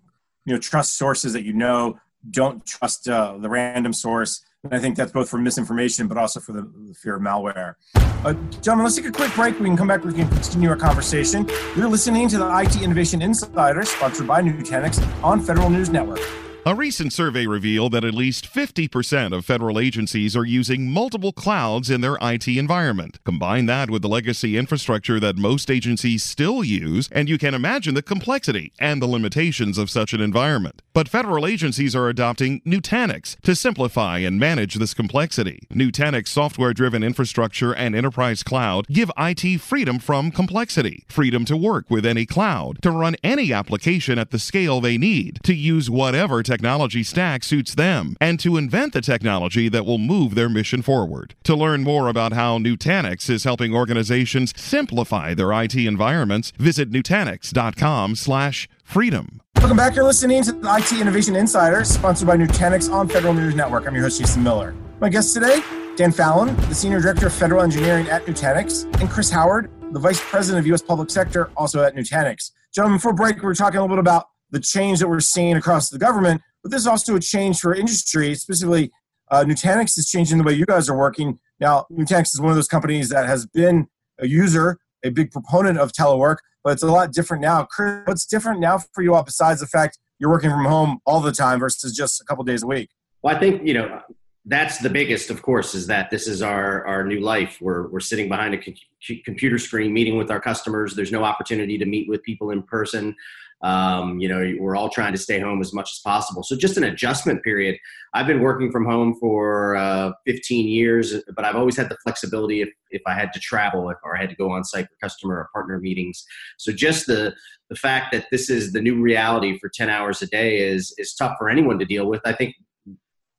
you 0.44 0.54
know, 0.54 0.60
trust 0.60 0.96
sources 0.96 1.32
that 1.32 1.44
you 1.44 1.52
know. 1.52 1.98
Don't 2.30 2.64
trust 2.64 3.08
uh, 3.08 3.36
the 3.38 3.48
random 3.48 3.92
source. 3.92 4.44
And 4.62 4.72
I 4.72 4.78
think 4.78 4.96
that's 4.96 5.12
both 5.12 5.28
for 5.28 5.38
misinformation, 5.38 6.08
but 6.08 6.16
also 6.16 6.40
for 6.40 6.52
the, 6.52 6.62
the 6.62 6.94
fear 6.94 7.16
of 7.16 7.22
malware. 7.22 7.74
Uh, 7.96 8.32
gentlemen, 8.62 8.84
let's 8.84 8.96
take 8.96 9.06
a 9.06 9.12
quick 9.12 9.34
break. 9.34 9.58
We 9.60 9.66
can 9.66 9.76
come 9.76 9.88
back. 9.88 10.04
We 10.04 10.14
can 10.14 10.28
continue 10.28 10.70
our 10.70 10.76
conversation. 10.76 11.46
You're 11.76 11.88
listening 11.88 12.28
to 12.28 12.38
the 12.38 12.58
IT 12.60 12.80
Innovation 12.80 13.20
Insider, 13.20 13.84
sponsored 13.84 14.26
by 14.26 14.40
Nutanix 14.40 15.04
on 15.22 15.40
Federal 15.40 15.68
News 15.68 15.90
Network. 15.90 16.20
A 16.66 16.74
recent 16.74 17.12
survey 17.12 17.46
revealed 17.46 17.92
that 17.92 18.06
at 18.06 18.14
least 18.14 18.50
50% 18.50 19.36
of 19.36 19.44
federal 19.44 19.78
agencies 19.78 20.34
are 20.34 20.46
using 20.46 20.90
multiple 20.90 21.30
clouds 21.30 21.90
in 21.90 22.00
their 22.00 22.16
IT 22.22 22.48
environment. 22.48 23.18
Combine 23.22 23.66
that 23.66 23.90
with 23.90 24.00
the 24.00 24.08
legacy 24.08 24.56
infrastructure 24.56 25.20
that 25.20 25.36
most 25.36 25.70
agencies 25.70 26.24
still 26.24 26.64
use, 26.64 27.10
and 27.12 27.28
you 27.28 27.36
can 27.36 27.52
imagine 27.52 27.92
the 27.92 28.00
complexity 28.00 28.72
and 28.78 29.02
the 29.02 29.06
limitations 29.06 29.76
of 29.76 29.90
such 29.90 30.14
an 30.14 30.22
environment. 30.22 30.80
But 30.94 31.06
federal 31.06 31.46
agencies 31.46 31.94
are 31.94 32.08
adopting 32.08 32.62
Nutanix 32.62 33.38
to 33.42 33.54
simplify 33.54 34.18
and 34.20 34.40
manage 34.40 34.76
this 34.76 34.94
complexity. 34.94 35.66
Nutanix 35.70 36.28
software 36.28 36.72
driven 36.72 37.02
infrastructure 37.02 37.74
and 37.74 37.94
enterprise 37.94 38.42
cloud 38.42 38.86
give 38.86 39.10
IT 39.18 39.60
freedom 39.60 39.98
from 39.98 40.30
complexity, 40.30 41.04
freedom 41.08 41.44
to 41.44 41.58
work 41.58 41.90
with 41.90 42.06
any 42.06 42.24
cloud, 42.24 42.80
to 42.80 42.90
run 42.90 43.16
any 43.22 43.52
application 43.52 44.18
at 44.18 44.30
the 44.30 44.38
scale 44.38 44.80
they 44.80 44.96
need, 44.96 45.40
to 45.42 45.52
use 45.52 45.90
whatever 45.90 46.42
technology 46.42 46.53
technology 46.54 47.02
stack 47.02 47.42
suits 47.42 47.74
them 47.74 48.16
and 48.20 48.38
to 48.38 48.56
invent 48.56 48.92
the 48.92 49.00
technology 49.00 49.68
that 49.68 49.84
will 49.84 49.98
move 49.98 50.36
their 50.36 50.48
mission 50.48 50.82
forward. 50.82 51.34
To 51.42 51.56
learn 51.56 51.82
more 51.82 52.06
about 52.06 52.32
how 52.32 52.58
Nutanix 52.58 53.28
is 53.28 53.42
helping 53.42 53.74
organizations 53.74 54.52
simplify 54.56 55.34
their 55.34 55.52
IT 55.52 55.74
environments, 55.74 56.52
visit 56.52 56.92
Nutanix.com 56.92 58.14
slash 58.14 58.68
freedom. 58.84 59.40
Welcome 59.56 59.76
back. 59.76 59.96
You're 59.96 60.04
listening 60.04 60.44
to 60.44 60.52
the 60.52 60.76
IT 60.76 61.00
Innovation 61.00 61.34
Insider, 61.34 61.82
sponsored 61.82 62.28
by 62.28 62.36
Nutanix 62.36 62.92
on 62.92 63.08
Federal 63.08 63.34
News 63.34 63.56
Network. 63.56 63.88
I'm 63.88 63.94
your 63.94 64.04
host, 64.04 64.20
Jason 64.20 64.44
Miller. 64.44 64.76
My 65.00 65.08
guest 65.08 65.34
today, 65.34 65.60
Dan 65.96 66.12
Fallon, 66.12 66.54
the 66.68 66.74
Senior 66.74 67.00
Director 67.00 67.26
of 67.26 67.32
Federal 67.32 67.62
Engineering 67.62 68.06
at 68.08 68.26
Nutanix, 68.26 68.84
and 69.00 69.10
Chris 69.10 69.28
Howard, 69.28 69.72
the 69.92 69.98
Vice 69.98 70.20
President 70.20 70.60
of 70.60 70.68
U.S. 70.68 70.82
Public 70.82 71.10
Sector, 71.10 71.50
also 71.56 71.82
at 71.82 71.96
Nutanix. 71.96 72.52
Gentlemen, 72.72 72.98
before 72.98 73.12
break, 73.12 73.36
we 73.36 73.42
were 73.42 73.54
talking 73.54 73.78
a 73.78 73.82
little 73.82 73.96
bit 73.96 74.00
about 74.00 74.28
the 74.54 74.60
change 74.60 75.00
that 75.00 75.08
we're 75.08 75.20
seeing 75.20 75.56
across 75.56 75.90
the 75.90 75.98
government, 75.98 76.40
but 76.62 76.70
there's 76.70 76.86
also 76.86 77.16
a 77.16 77.20
change 77.20 77.58
for 77.58 77.74
industry, 77.74 78.34
specifically 78.34 78.90
uh, 79.30 79.44
Nutanix 79.44 79.98
is 79.98 80.08
changing 80.08 80.38
the 80.38 80.44
way 80.44 80.52
you 80.52 80.64
guys 80.64 80.88
are 80.88 80.96
working. 80.96 81.38
Now, 81.58 81.86
Nutanix 81.90 82.32
is 82.34 82.40
one 82.40 82.50
of 82.50 82.56
those 82.56 82.68
companies 82.68 83.08
that 83.08 83.26
has 83.26 83.46
been 83.46 83.88
a 84.20 84.28
user, 84.28 84.78
a 85.04 85.10
big 85.10 85.30
proponent 85.32 85.78
of 85.78 85.92
telework, 85.92 86.36
but 86.62 86.74
it's 86.74 86.82
a 86.82 86.86
lot 86.86 87.12
different 87.12 87.42
now. 87.42 87.64
Chris, 87.64 88.02
what's 88.04 88.26
different 88.26 88.60
now 88.60 88.78
for 88.94 89.02
you 89.02 89.14
all 89.14 89.24
besides 89.24 89.60
the 89.60 89.66
fact 89.66 89.98
you're 90.18 90.30
working 90.30 90.50
from 90.50 90.64
home 90.64 90.98
all 91.04 91.20
the 91.20 91.32
time 91.32 91.58
versus 91.58 91.94
just 91.94 92.20
a 92.20 92.24
couple 92.24 92.44
days 92.44 92.62
a 92.62 92.66
week? 92.66 92.90
Well, 93.22 93.34
I 93.34 93.40
think, 93.40 93.66
you 93.66 93.74
know, 93.74 94.00
that's 94.46 94.78
the 94.78 94.90
biggest, 94.90 95.30
of 95.30 95.42
course, 95.42 95.74
is 95.74 95.86
that 95.86 96.10
this 96.10 96.28
is 96.28 96.42
our, 96.42 96.86
our 96.86 97.02
new 97.02 97.20
life. 97.20 97.58
We're, 97.60 97.88
we're 97.88 98.00
sitting 98.00 98.28
behind 98.28 98.54
a 98.54 99.20
computer 99.24 99.58
screen 99.58 99.92
meeting 99.92 100.16
with 100.16 100.30
our 100.30 100.40
customers. 100.40 100.94
There's 100.94 101.12
no 101.12 101.24
opportunity 101.24 101.78
to 101.78 101.86
meet 101.86 102.08
with 102.08 102.22
people 102.22 102.50
in 102.50 102.62
person. 102.62 103.16
Um, 103.62 104.18
you 104.20 104.28
know, 104.28 104.54
we're 104.58 104.76
all 104.76 104.90
trying 104.90 105.12
to 105.12 105.18
stay 105.18 105.40
home 105.40 105.60
as 105.60 105.72
much 105.72 105.90
as 105.90 106.00
possible. 106.00 106.42
So 106.42 106.56
just 106.56 106.76
an 106.76 106.84
adjustment 106.84 107.42
period. 107.42 107.78
I've 108.12 108.26
been 108.26 108.40
working 108.40 108.70
from 108.70 108.84
home 108.84 109.14
for 109.18 109.76
uh, 109.76 110.12
15 110.26 110.68
years, 110.68 111.14
but 111.34 111.44
I've 111.44 111.56
always 111.56 111.76
had 111.76 111.88
the 111.88 111.96
flexibility 112.02 112.60
if, 112.60 112.68
if 112.90 113.02
I 113.06 113.14
had 113.14 113.32
to 113.32 113.40
travel 113.40 113.88
if, 113.90 113.96
or 114.04 114.16
I 114.16 114.20
had 114.20 114.30
to 114.30 114.36
go 114.36 114.50
on 114.50 114.64
site 114.64 114.86
for 114.86 114.96
customer 115.02 115.36
or 115.36 115.48
partner 115.52 115.78
meetings. 115.78 116.24
So 116.58 116.72
just 116.72 117.06
the 117.06 117.34
the 117.70 117.76
fact 117.76 118.12
that 118.12 118.26
this 118.30 118.50
is 118.50 118.72
the 118.72 118.80
new 118.80 119.00
reality 119.00 119.58
for 119.58 119.70
10 119.74 119.88
hours 119.88 120.20
a 120.20 120.26
day 120.26 120.58
is 120.58 120.94
is 120.98 121.14
tough 121.14 121.36
for 121.38 121.48
anyone 121.48 121.78
to 121.78 121.86
deal 121.86 122.06
with. 122.06 122.20
I 122.24 122.32
think 122.32 122.54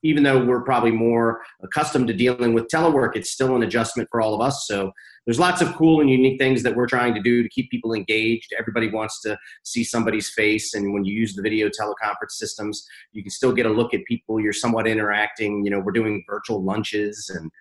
even 0.06 0.24
though 0.24 0.44
we're 0.44 0.62
probably 0.62 0.92
more 0.92 1.42
accustomed 1.64 2.08
to 2.08 2.14
dealing 2.14 2.54
with 2.54 2.68
telework, 2.68 3.16
it's 3.16 3.32
still 3.32 3.56
an 3.56 3.64
adjustment 3.64 4.08
for 4.12 4.22
all 4.22 4.36
of 4.36 4.42
us. 4.42 4.68
So 4.68 4.92
there's 5.26 5.40
lots 5.40 5.62
of 5.62 5.74
cool 5.76 6.02
and 6.02 6.10
unique 6.10 6.40
things 6.40 6.64
that 6.64 6.76
we're 6.76 6.88
trying 6.88 7.14
to 7.16 7.22
do 7.22 7.44
to 7.44 7.50
keep 7.50 7.70
people 7.72 7.94
engaged. 7.94 8.54
Everybody 8.58 8.90
wants 8.90 9.22
to 9.22 9.38
see 9.64 9.84
somebody's 9.84 10.30
face, 10.30 10.74
and 10.74 10.94
when 10.94 11.04
you 11.06 11.14
use 11.14 11.36
the 11.36 11.42
video 11.42 11.70
teleconference 11.70 12.32
systems, 12.32 12.88
you 13.12 13.24
can 13.24 13.32
still 13.32 13.52
get 13.52 13.66
a 13.66 13.70
look 13.70 13.94
at 13.94 14.06
people. 14.06 14.40
You're 14.40 14.54
somewhat 14.54 14.88
interacting. 14.88 15.66
You 15.66 15.72
know, 15.72 15.80
we're 15.80 15.92
doing 15.92 16.24
virtual 16.30 16.64
lunches 16.64 17.32
and. 17.34 17.52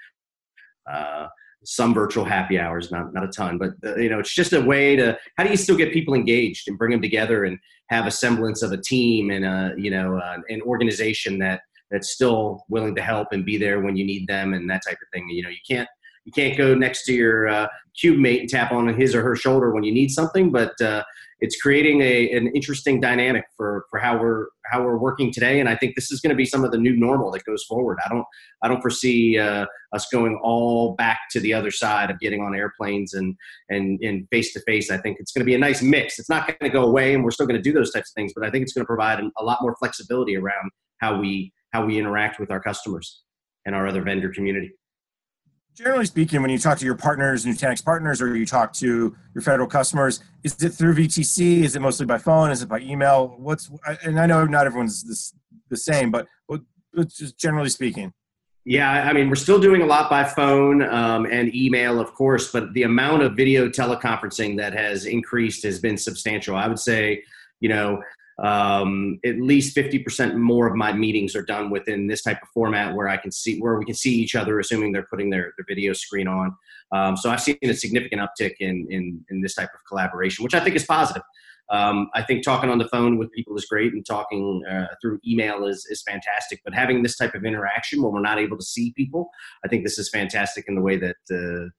Uh, 0.91 1.29
some 1.67 1.95
virtual 1.95 2.25
happy 2.25 2.59
hours, 2.59 2.91
not 2.91 3.13
not 3.15 3.25
a 3.25 3.29
ton, 3.29 3.57
but 3.59 3.71
uh, 3.85 3.97
you 3.97 4.11
know, 4.11 4.19
it's 4.19 4.35
just 4.35 4.53
a 4.53 4.61
way 4.61 4.97
to 4.97 5.19
how 5.37 5.45
do 5.45 5.51
you 5.51 5.57
still 5.57 5.77
get 5.77 5.93
people 5.95 6.15
engaged 6.15 6.69
and 6.69 6.79
bring 6.79 6.91
them 6.91 7.01
together 7.01 7.45
and 7.45 7.59
have 7.89 8.07
a 8.07 8.11
semblance 8.11 8.63
of 8.63 8.73
a 8.73 8.77
team 8.77 9.31
and 9.31 9.45
a 9.45 9.73
you 9.77 9.91
know 9.91 10.19
uh, 10.19 10.37
an 10.49 10.61
organization 10.63 11.39
that 11.39 11.63
that's 11.91 12.11
still 12.11 12.65
willing 12.69 12.95
to 12.95 13.03
help 13.03 13.29
and 13.33 13.45
be 13.45 13.57
there 13.57 13.81
when 13.81 13.97
you 13.97 14.05
need 14.05 14.27
them 14.27 14.53
and 14.53 14.69
that 14.69 14.83
type 14.87 14.99
of 15.01 15.09
thing. 15.13 15.29
You 15.29 15.43
know, 15.43 15.49
you 15.49 15.57
can't 15.69 15.89
you 16.25 16.33
can't 16.33 16.57
go 16.57 16.75
next 16.75 17.05
to 17.05 17.13
your 17.13 17.49
uh, 17.49 17.69
cube 17.99 18.19
mate 18.19 18.41
and 18.41 18.49
tap 18.49 18.73
on 18.73 18.89
his 18.99 19.15
or 19.15 19.23
her 19.23 19.37
shoulder 19.37 19.73
when 19.73 19.85
you 19.85 19.93
need 19.93 20.11
something, 20.11 20.51
but 20.51 20.79
uh, 20.81 21.03
it's 21.41 21.61
creating 21.61 22.01
a, 22.01 22.31
an 22.31 22.47
interesting 22.55 23.01
dynamic 23.01 23.45
for, 23.57 23.85
for 23.91 23.99
how 23.99 24.19
we're 24.19 24.47
how 24.67 24.83
we're 24.83 24.97
working 24.97 25.31
today. 25.31 25.61
And 25.61 25.69
I 25.69 25.77
think 25.77 25.95
this 25.95 26.11
is 26.11 26.21
going 26.21 26.31
to 26.31 26.37
be 26.37 26.47
some 26.47 26.65
of 26.65 26.71
the 26.71 26.79
new 26.79 26.97
normal 26.97 27.31
that 27.33 27.45
goes 27.45 27.65
forward. 27.65 27.99
I 28.05 28.09
don't 28.09 28.25
I 28.63 28.69
don't 28.69 28.81
foresee 28.81 29.39
uh, 29.39 29.67
us 29.93 30.07
going 30.11 30.41
all 30.43 30.95
back 30.95 31.21
to 31.33 31.41
the 31.41 31.53
other 31.53 31.71
side 31.71 32.11
of 32.11 32.19
getting 32.19 32.41
on 32.41 32.55
airplanes 32.55 33.13
and 33.13 33.37
and 33.69 34.01
and 34.03 34.27
face 34.31 34.53
to 34.55 34.61
face. 34.61 34.91
I 34.91 34.97
think 34.97 35.19
it's 35.21 35.33
going 35.33 35.43
to 35.43 35.47
be 35.47 35.55
a 35.55 35.59
nice 35.59 35.83
mix. 35.83 36.19
It's 36.19 36.31
not 36.31 36.47
going 36.47 36.57
to 36.63 36.71
go 36.71 36.85
away, 36.85 37.15
and 37.15 37.23
we're 37.23 37.31
still 37.31 37.47
going 37.47 37.63
to 37.63 37.63
do 37.63 37.73
those 37.73 37.93
types 37.93 38.11
of 38.11 38.15
things. 38.15 38.33
But 38.35 38.47
I 38.47 38.51
think 38.51 38.63
it's 38.63 38.73
going 38.73 38.85
to 38.85 38.87
provide 38.87 39.21
a 39.39 39.45
lot 39.45 39.59
more 39.61 39.77
flexibility 39.79 40.37
around 40.37 40.71
how 40.99 41.21
we 41.21 41.53
how 41.73 41.85
we 41.85 41.99
interact 41.99 42.41
with 42.41 42.51
our 42.51 42.61
customers 42.61 43.23
and 43.67 43.75
our 43.75 43.87
other 43.87 44.03
vendor 44.03 44.31
community. 44.31 44.73
Generally 45.75 46.07
speaking, 46.07 46.41
when 46.41 46.53
you 46.53 46.59
talk 46.59 46.79
to 46.79 46.85
your 46.85 46.95
partners, 46.95 47.45
Nutanix 47.45 47.85
partners, 47.85 48.23
or 48.23 48.37
you 48.37 48.47
talk 48.47 48.73
to 48.75 49.17
your 49.35 49.43
federal 49.43 49.67
customers, 49.67 50.21
is 50.45 50.63
it 50.63 50.71
through 50.71 50.95
VTC? 50.95 51.63
Is 51.63 51.75
it 51.75 51.81
mostly 51.81 52.07
by 52.07 52.17
phone? 52.17 52.53
Is 52.53 52.63
it 52.63 52.69
by 52.69 52.79
email? 52.79 53.35
What's 53.39 53.71
and 54.05 54.21
I 54.21 54.27
know 54.27 54.45
not 54.45 54.67
everyone's 54.67 55.03
this, 55.03 55.35
the 55.71 55.77
same, 55.77 56.13
but, 56.13 56.29
but 56.49 56.61
just 57.09 57.37
generally 57.39 57.71
speaking. 57.71 58.13
Yeah, 58.65 58.89
I 58.89 59.13
mean, 59.13 59.29
we're 59.29 59.35
still 59.35 59.61
doing 59.61 59.83
a 59.83 59.87
lot 59.87 60.09
by 60.09 60.25
phone 60.25 60.81
um, 60.83 61.27
and 61.27 61.55
email, 61.55 62.01
of 62.01 62.15
course, 62.15 62.51
but 62.51 62.73
the 62.73 62.85
amount 62.85 63.23
of 63.23 63.37
video 63.37 63.69
teleconferencing 63.69 64.57
that 64.57 64.73
has 64.73 65.05
increased 65.05 65.65
has 65.65 65.81
been 65.81 65.99
substantial. 65.99 66.57
I 66.57 66.69
would 66.69 66.79
say, 66.79 67.23
you 67.61 67.69
know, 67.69 68.01
um, 68.43 69.21
at 69.25 69.37
least 69.41 69.77
50% 69.77 70.35
more 70.35 70.67
of 70.67 70.75
my 70.75 70.93
meetings 70.93 71.37
are 71.37 71.43
done 71.43 71.71
within 71.71 72.07
this 72.07 72.23
type 72.23 72.43
of 72.43 72.49
format 72.49 72.95
where 72.95 73.09
I 73.09 73.17
can 73.17 73.31
see 73.31 73.59
where 73.61 73.79
we 73.79 73.85
can 73.85 73.95
see 73.95 74.15
each 74.15 74.35
other, 74.35 74.59
assuming 74.59 74.93
they're 74.93 75.07
putting 75.09 75.31
their, 75.31 75.53
their 75.57 75.65
video 75.69 75.93
screen 75.93 76.27
on. 76.27 76.57
Um, 76.93 77.17
so 77.17 77.31
I've 77.31 77.41
seen 77.41 77.57
a 77.63 77.75
significant 77.75 78.21
uptick 78.21 78.55
in, 78.61 78.87
in, 78.91 79.25
in 79.31 79.41
this 79.41 79.55
type 79.55 79.71
of 79.73 79.81
collaboration, 79.89 80.43
which 80.43 80.55
I 80.55 80.61
think 80.61 80.75
is 80.75 80.85
positive. 80.85 81.23
Um, 81.71 82.11
I 82.15 82.23
think 82.23 82.45
talking 82.45 82.71
on 82.71 82.79
the 82.79 82.89
phone 82.89 83.17
with 83.17 83.33
people 83.33 83.57
is 83.57 83.65
great, 83.65 83.93
and 83.93 84.05
talking 84.05 84.63
uh, 84.71 84.87
through 85.01 85.19
email 85.27 85.67
is 85.67 85.87
is 85.89 86.03
fantastic. 86.03 86.61
But 86.63 86.75
having 86.75 87.03
this 87.03 87.17
type 87.17 87.35
of 87.35 87.45
interaction 87.45 88.03
when 88.03 88.13
we're 88.13 88.21
not 88.21 88.39
able 88.39 88.59
to 88.59 88.65
see 88.65 88.93
people, 88.93 89.31
I 89.65 89.69
think 89.69 89.83
this 89.83 89.99
is 89.99 90.11
fantastic 90.11 90.67
in 90.69 90.75
the 90.75 90.83
way 90.83 90.99
that 90.99 91.17
uh, 91.33 91.71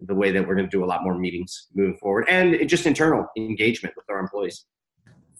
the 0.00 0.14
way 0.14 0.30
that 0.30 0.46
we're 0.46 0.54
going 0.54 0.68
to 0.68 0.76
do 0.76 0.84
a 0.84 0.86
lot 0.86 1.02
more 1.02 1.18
meetings 1.18 1.66
moving 1.74 1.96
forward, 1.96 2.26
and 2.28 2.68
just 2.68 2.86
internal 2.86 3.26
engagement 3.36 3.96
with 3.96 4.04
our 4.08 4.20
employees. 4.20 4.64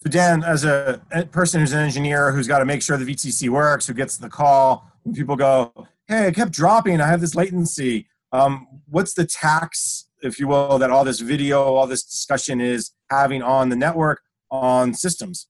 So 0.03 0.09
Dan, 0.09 0.43
as 0.43 0.65
a 0.65 0.99
person 1.31 1.61
who's 1.61 1.71
an 1.71 1.79
engineer 1.79 2.33
who's 2.33 2.45
got 2.45 2.59
to 2.59 2.65
make 2.65 2.81
sure 2.81 2.97
the 2.97 3.05
VTC 3.05 3.47
works, 3.47 3.87
who 3.87 3.93
gets 3.93 4.17
the 4.17 4.27
call, 4.27 4.91
when 5.03 5.15
people 5.15 5.37
go, 5.37 5.87
"Hey, 6.09 6.27
I 6.27 6.31
kept 6.31 6.51
dropping. 6.51 6.99
I 6.99 7.07
have 7.07 7.21
this 7.21 7.35
latency." 7.35 8.09
Um, 8.33 8.67
what's 8.89 9.13
the 9.13 9.25
tax, 9.25 10.09
if 10.21 10.41
you 10.41 10.49
will, 10.49 10.77
that 10.79 10.89
all 10.89 11.05
this 11.05 11.21
video, 11.21 11.61
all 11.61 11.87
this 11.87 12.03
discussion 12.03 12.59
is 12.59 12.91
having 13.09 13.41
on 13.41 13.69
the 13.69 13.77
network, 13.77 14.21
on 14.51 14.93
systems? 14.93 15.47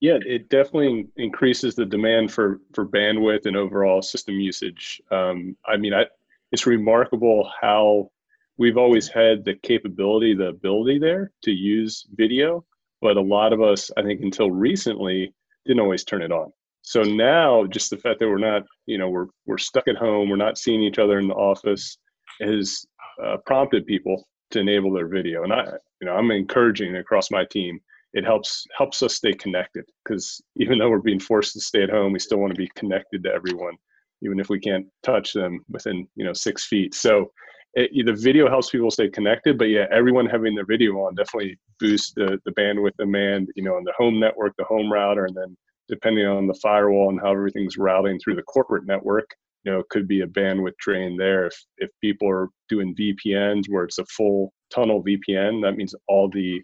Yeah, 0.00 0.18
it 0.26 0.48
definitely 0.48 1.06
increases 1.16 1.76
the 1.76 1.86
demand 1.86 2.32
for 2.32 2.60
for 2.74 2.84
bandwidth 2.84 3.46
and 3.46 3.56
overall 3.56 4.02
system 4.02 4.40
usage. 4.40 5.00
Um, 5.12 5.56
I 5.64 5.76
mean, 5.76 5.94
I, 5.94 6.06
it's 6.50 6.66
remarkable 6.66 7.48
how 7.60 8.10
we've 8.56 8.78
always 8.78 9.06
had 9.06 9.44
the 9.44 9.54
capability, 9.54 10.34
the 10.34 10.48
ability 10.48 10.98
there 10.98 11.30
to 11.42 11.52
use 11.52 12.04
video 12.16 12.64
but 13.00 13.16
a 13.16 13.20
lot 13.20 13.52
of 13.52 13.60
us 13.62 13.90
i 13.96 14.02
think 14.02 14.20
until 14.20 14.50
recently 14.50 15.32
didn't 15.66 15.80
always 15.80 16.04
turn 16.04 16.22
it 16.22 16.32
on. 16.32 16.52
So 16.82 17.02
now 17.02 17.66
just 17.66 17.90
the 17.90 17.98
fact 17.98 18.18
that 18.20 18.28
we're 18.28 18.38
not 18.38 18.62
you 18.86 18.98
know 18.98 19.08
we're 19.08 19.26
we're 19.46 19.58
stuck 19.58 19.88
at 19.88 19.96
home 19.96 20.30
we're 20.30 20.36
not 20.36 20.58
seeing 20.58 20.82
each 20.82 20.98
other 20.98 21.18
in 21.18 21.28
the 21.28 21.34
office 21.34 21.98
has 22.40 22.84
uh, 23.22 23.36
prompted 23.44 23.86
people 23.86 24.26
to 24.52 24.60
enable 24.60 24.92
their 24.92 25.08
video. 25.08 25.44
And 25.44 25.52
i 25.52 25.64
you 26.00 26.06
know 26.06 26.14
i'm 26.14 26.30
encouraging 26.30 26.96
across 26.96 27.30
my 27.30 27.44
team 27.44 27.80
it 28.12 28.24
helps 28.24 28.66
helps 28.76 29.02
us 29.02 29.14
stay 29.14 29.32
connected 29.34 29.84
because 30.04 30.40
even 30.56 30.78
though 30.78 30.90
we're 30.90 30.98
being 30.98 31.20
forced 31.20 31.52
to 31.52 31.60
stay 31.60 31.82
at 31.82 31.90
home 31.90 32.12
we 32.12 32.18
still 32.18 32.38
want 32.38 32.52
to 32.52 32.58
be 32.58 32.70
connected 32.74 33.22
to 33.22 33.30
everyone 33.30 33.76
even 34.22 34.40
if 34.40 34.48
we 34.48 34.58
can't 34.58 34.86
touch 35.02 35.32
them 35.32 35.64
within 35.68 36.06
you 36.16 36.24
know 36.24 36.32
six 36.32 36.66
feet. 36.66 36.94
So 36.94 37.32
it, 37.74 38.06
the 38.06 38.12
video 38.12 38.48
helps 38.48 38.70
people 38.70 38.90
stay 38.90 39.08
connected, 39.08 39.58
but 39.58 39.68
yeah, 39.68 39.86
everyone 39.92 40.26
having 40.26 40.54
their 40.54 40.66
video 40.66 40.92
on 41.00 41.14
definitely 41.14 41.58
boosts 41.78 42.12
the, 42.14 42.40
the 42.44 42.52
bandwidth 42.52 42.96
demand, 42.98 43.48
you 43.54 43.62
know, 43.62 43.74
on 43.74 43.84
the 43.84 43.92
home 43.96 44.18
network, 44.18 44.54
the 44.58 44.64
home 44.64 44.92
router, 44.92 45.26
and 45.26 45.36
then 45.36 45.56
depending 45.88 46.26
on 46.26 46.46
the 46.46 46.58
firewall 46.62 47.10
and 47.10 47.20
how 47.20 47.30
everything's 47.30 47.78
routing 47.78 48.18
through 48.18 48.36
the 48.36 48.42
corporate 48.42 48.86
network, 48.86 49.28
you 49.64 49.72
know, 49.72 49.78
it 49.80 49.88
could 49.90 50.08
be 50.08 50.22
a 50.22 50.26
bandwidth 50.26 50.76
drain 50.78 51.16
there. 51.16 51.46
If, 51.46 51.64
if 51.78 51.90
people 52.00 52.28
are 52.28 52.48
doing 52.68 52.94
VPNs 52.94 53.68
where 53.68 53.84
it's 53.84 53.98
a 53.98 54.06
full 54.06 54.52
tunnel 54.72 55.04
VPN, 55.04 55.62
that 55.62 55.76
means 55.76 55.94
all 56.08 56.28
the 56.28 56.60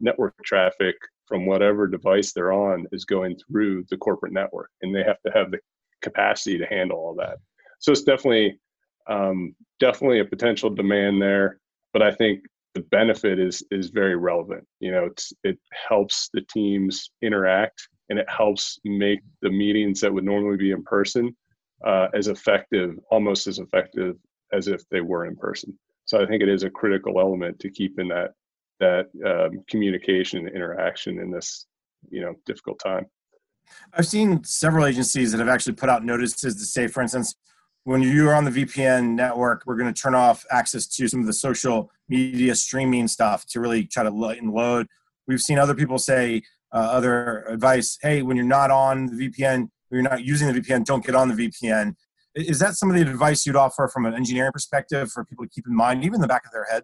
network 0.00 0.34
traffic 0.44 0.94
from 1.26 1.46
whatever 1.46 1.86
device 1.86 2.32
they're 2.32 2.52
on 2.52 2.86
is 2.92 3.04
going 3.04 3.36
through 3.36 3.84
the 3.90 3.96
corporate 3.96 4.32
network 4.32 4.70
and 4.82 4.94
they 4.94 5.02
have 5.02 5.20
to 5.24 5.32
have 5.32 5.50
the 5.50 5.58
capacity 6.02 6.58
to 6.58 6.66
handle 6.66 6.98
all 6.98 7.14
that. 7.14 7.38
So 7.78 7.92
it's 7.92 8.02
definitely 8.02 8.58
um, 9.06 9.54
definitely 9.80 10.20
a 10.20 10.24
potential 10.24 10.70
demand 10.70 11.20
there, 11.20 11.58
but 11.92 12.02
I 12.02 12.12
think 12.12 12.40
the 12.74 12.82
benefit 12.82 13.38
is 13.38 13.62
is 13.70 13.90
very 13.90 14.16
relevant. 14.16 14.66
You 14.80 14.92
know, 14.92 15.08
it 15.44 15.58
helps 15.88 16.28
the 16.32 16.42
teams 16.42 17.10
interact 17.22 17.88
and 18.10 18.18
it 18.18 18.28
helps 18.28 18.78
make 18.84 19.20
the 19.42 19.50
meetings 19.50 20.00
that 20.00 20.12
would 20.12 20.24
normally 20.24 20.56
be 20.56 20.72
in 20.72 20.82
person 20.82 21.34
uh, 21.86 22.08
as 22.14 22.28
effective, 22.28 22.98
almost 23.10 23.46
as 23.46 23.58
effective 23.58 24.16
as 24.52 24.68
if 24.68 24.82
they 24.90 25.00
were 25.00 25.26
in 25.26 25.36
person. 25.36 25.76
So 26.04 26.20
I 26.20 26.26
think 26.26 26.42
it 26.42 26.48
is 26.48 26.64
a 26.64 26.70
critical 26.70 27.20
element 27.20 27.58
to 27.60 27.70
keep 27.70 27.98
in 27.98 28.08
that 28.08 28.32
that 28.80 29.06
um, 29.24 29.62
communication 29.68 30.48
interaction 30.48 31.20
in 31.20 31.30
this 31.30 31.66
you 32.10 32.20
know 32.20 32.34
difficult 32.44 32.80
time. 32.80 33.06
I've 33.94 34.06
seen 34.06 34.44
several 34.44 34.84
agencies 34.84 35.32
that 35.32 35.38
have 35.38 35.48
actually 35.48 35.74
put 35.74 35.88
out 35.88 36.04
notices 36.04 36.56
to 36.56 36.64
say, 36.66 36.86
for 36.86 37.00
instance, 37.02 37.34
when 37.84 38.00
you're 38.02 38.34
on 38.34 38.44
the 38.44 38.50
VPN 38.50 39.14
network, 39.14 39.62
we're 39.66 39.76
going 39.76 39.92
to 39.92 40.00
turn 40.00 40.14
off 40.14 40.44
access 40.50 40.86
to 40.86 41.06
some 41.06 41.20
of 41.20 41.26
the 41.26 41.32
social 41.32 41.90
media 42.08 42.54
streaming 42.54 43.06
stuff 43.06 43.46
to 43.46 43.60
really 43.60 43.84
try 43.84 44.02
to 44.02 44.10
lighten 44.10 44.50
load. 44.50 44.86
We've 45.26 45.40
seen 45.40 45.58
other 45.58 45.74
people 45.74 45.98
say 45.98 46.42
uh, 46.72 46.78
other 46.78 47.44
advice. 47.44 47.98
Hey, 48.02 48.22
when 48.22 48.36
you're 48.36 48.46
not 48.46 48.70
on 48.70 49.06
the 49.06 49.28
VPN, 49.28 49.68
you're 49.90 50.02
not 50.02 50.24
using 50.24 50.52
the 50.52 50.60
VPN, 50.60 50.84
don't 50.84 51.04
get 51.04 51.14
on 51.14 51.28
the 51.28 51.34
VPN. 51.34 51.94
Is 52.34 52.58
that 52.58 52.74
some 52.74 52.90
of 52.90 52.96
the 52.96 53.02
advice 53.02 53.46
you'd 53.46 53.54
offer 53.54 53.86
from 53.86 54.06
an 54.06 54.14
engineering 54.14 54.50
perspective 54.50 55.12
for 55.12 55.24
people 55.24 55.44
to 55.44 55.50
keep 55.50 55.66
in 55.68 55.76
mind, 55.76 56.02
even 56.02 56.16
in 56.16 56.20
the 56.20 56.26
back 56.26 56.44
of 56.44 56.52
their 56.52 56.64
head? 56.64 56.82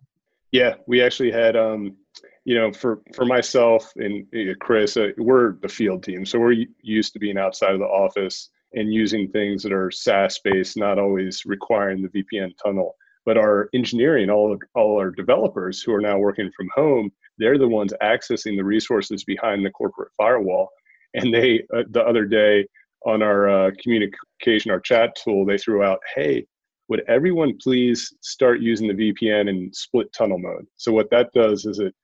Yeah, 0.52 0.74
we 0.86 1.02
actually 1.02 1.32
had, 1.32 1.56
um, 1.56 1.96
you 2.44 2.56
know, 2.56 2.72
for 2.72 3.00
for 3.14 3.24
myself 3.24 3.92
and 3.96 4.26
uh, 4.34 4.54
Chris, 4.60 4.96
uh, 4.96 5.08
we're 5.16 5.54
the 5.60 5.68
field 5.68 6.02
team, 6.02 6.24
so 6.24 6.38
we're 6.38 6.66
used 6.82 7.12
to 7.14 7.18
being 7.18 7.38
outside 7.38 7.72
of 7.72 7.80
the 7.80 7.86
office 7.86 8.50
and 8.74 8.92
using 8.92 9.28
things 9.30 9.62
that 9.62 9.72
are 9.72 9.90
SaaS 9.90 10.38
based, 10.42 10.76
not 10.76 10.98
always 10.98 11.42
requiring 11.44 12.02
the 12.02 12.08
VPN 12.08 12.52
tunnel. 12.62 12.94
But 13.26 13.36
our 13.36 13.68
engineering, 13.74 14.30
all 14.30 14.56
all 14.74 14.98
our 14.98 15.10
developers 15.10 15.82
who 15.82 15.92
are 15.92 16.00
now 16.00 16.18
working 16.18 16.50
from 16.56 16.68
home, 16.74 17.12
they're 17.38 17.58
the 17.58 17.68
ones 17.68 17.92
accessing 18.02 18.56
the 18.56 18.64
resources 18.64 19.24
behind 19.24 19.64
the 19.64 19.70
corporate 19.70 20.12
firewall. 20.16 20.70
And 21.14 21.34
they, 21.34 21.64
uh, 21.76 21.82
the 21.90 22.02
other 22.02 22.24
day 22.24 22.66
on 23.04 23.22
our 23.22 23.48
uh, 23.48 23.70
communication, 23.82 24.70
our 24.70 24.80
chat 24.80 25.16
tool, 25.16 25.44
they 25.44 25.58
threw 25.58 25.82
out, 25.82 26.00
hey, 26.14 26.46
would 26.88 27.02
everyone 27.08 27.56
please 27.62 28.12
start 28.20 28.60
using 28.60 28.88
the 28.88 29.12
VPN 29.12 29.48
in 29.48 29.72
split 29.72 30.12
tunnel 30.12 30.38
mode? 30.38 30.66
So 30.76 30.92
what 30.92 31.10
that 31.10 31.32
does 31.32 31.64
is 31.64 31.78
it 31.78 31.94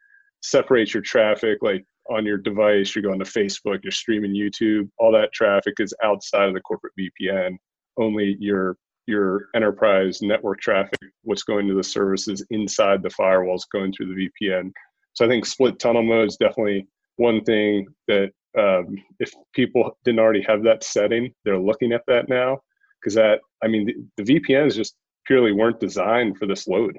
separates 0.43 0.95
your 0.95 1.03
traffic, 1.03 1.59
like 1.63 1.85
on 2.09 2.25
your 2.25 2.39
device, 2.39 2.95
you're 2.95 3.03
going 3.03 3.19
to 3.19 3.25
Facebook, 3.25 3.81
you're 3.83 3.91
streaming 3.91 4.33
YouTube, 4.33 4.89
all 4.99 5.13
that 5.13 5.33
traffic 5.33 5.75
is 5.79 5.95
outside 6.03 6.49
of 6.49 6.55
the 6.55 6.61
corporate 6.61 6.93
VPN. 6.99 7.57
Only 7.97 8.37
your 8.39 8.77
your 9.07 9.47
enterprise 9.55 10.21
network 10.21 10.61
traffic, 10.61 10.99
what's 11.23 11.45
going 11.45 11.69
to 11.69 11.75
the 11.75 11.83
services 11.83 12.45
inside 12.51 13.03
the 13.03 13.09
firewalls 13.09 13.63
going 13.73 13.93
through 13.93 14.13
the 14.13 14.29
VPN. 14.43 14.73
So 15.15 15.25
I 15.25 15.29
think 15.29 15.47
split 15.47 15.79
tunnel 15.79 16.03
mode 16.03 16.29
is 16.29 16.37
definitely 16.37 16.89
one 17.17 17.43
thing 17.45 17.87
that 18.09 18.33
um, 18.59 18.97
if 19.21 19.33
people 19.55 19.97
didn't 20.05 20.19
already 20.19 20.43
have 20.43 20.63
that 20.65 20.83
setting, 20.83 21.33
they're 21.45 21.59
looking 21.59 21.93
at 21.93 22.03
that 22.09 22.29
now 22.29 22.59
because 23.01 23.15
that 23.15 23.41
I 23.63 23.69
mean 23.69 23.87
the, 23.87 24.25
the 24.25 24.41
VPNs 24.41 24.75
just 24.75 24.95
purely 25.27 25.53
weren't 25.53 25.81
designed 25.81 26.39
for 26.39 26.47
this 26.47 26.67
load. 26.67 26.99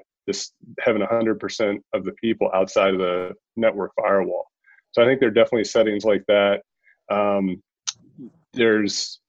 Having 0.80 1.02
100% 1.02 1.78
of 1.92 2.04
the 2.04 2.12
people 2.12 2.50
outside 2.54 2.94
of 2.94 3.00
the 3.00 3.32
network 3.56 3.92
firewall. 4.00 4.46
So 4.92 5.02
I 5.02 5.06
think 5.06 5.20
there 5.20 5.28
are 5.28 5.32
definitely 5.32 5.64
settings 5.64 6.04
like 6.04 6.24
that. 6.28 6.62
Um, 7.10 7.62
there's 8.52 9.20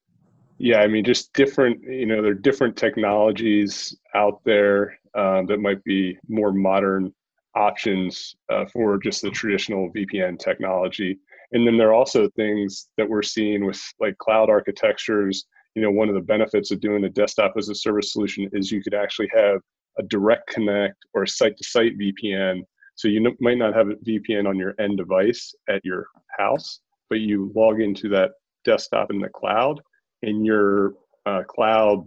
yeah, 0.59 0.81
I 0.81 0.87
mean, 0.87 1.05
just 1.05 1.31
different, 1.33 1.81
you 1.83 2.05
know, 2.05 2.21
there 2.21 2.31
are 2.31 2.35
different 2.35 2.75
technologies 2.75 3.97
out 4.13 4.41
there 4.43 4.99
uh, 5.15 5.43
that 5.43 5.61
might 5.61 5.81
be 5.85 6.17
more 6.27 6.51
modern 6.51 7.13
options 7.55 8.35
uh, 8.51 8.65
for 8.65 8.97
just 8.97 9.21
the 9.21 9.31
traditional 9.31 9.89
VPN 9.93 10.37
technology. 10.37 11.17
And 11.53 11.65
then 11.65 11.77
there 11.77 11.89
are 11.89 11.93
also 11.93 12.29
things 12.35 12.89
that 12.97 13.09
we're 13.09 13.23
seeing 13.23 13.65
with 13.65 13.81
like 14.01 14.17
cloud 14.17 14.49
architectures. 14.49 15.45
You 15.75 15.81
know, 15.81 15.91
one 15.91 16.09
of 16.09 16.15
the 16.15 16.21
benefits 16.21 16.71
of 16.71 16.81
doing 16.81 17.05
a 17.05 17.09
desktop 17.09 17.53
as 17.57 17.69
a 17.69 17.75
service 17.75 18.11
solution 18.11 18.49
is 18.51 18.69
you 18.69 18.83
could 18.83 18.93
actually 18.93 19.29
have 19.33 19.61
a 19.97 20.03
direct 20.03 20.47
connect 20.47 20.97
or 21.13 21.23
a 21.23 21.27
site 21.27 21.57
to 21.57 21.63
site 21.63 21.97
VPN. 21.97 22.61
So 22.95 23.07
you 23.07 23.25
n- 23.25 23.37
might 23.39 23.57
not 23.57 23.73
have 23.73 23.89
a 23.89 23.95
VPN 23.95 24.47
on 24.47 24.57
your 24.57 24.75
end 24.79 24.97
device 24.97 25.53
at 25.69 25.83
your 25.83 26.07
house, 26.37 26.81
but 27.09 27.19
you 27.19 27.51
log 27.55 27.81
into 27.81 28.09
that 28.09 28.31
desktop 28.65 29.11
in 29.11 29.19
the 29.19 29.29
cloud 29.29 29.81
and 30.21 30.45
your 30.45 30.93
uh, 31.25 31.43
cloud 31.43 32.05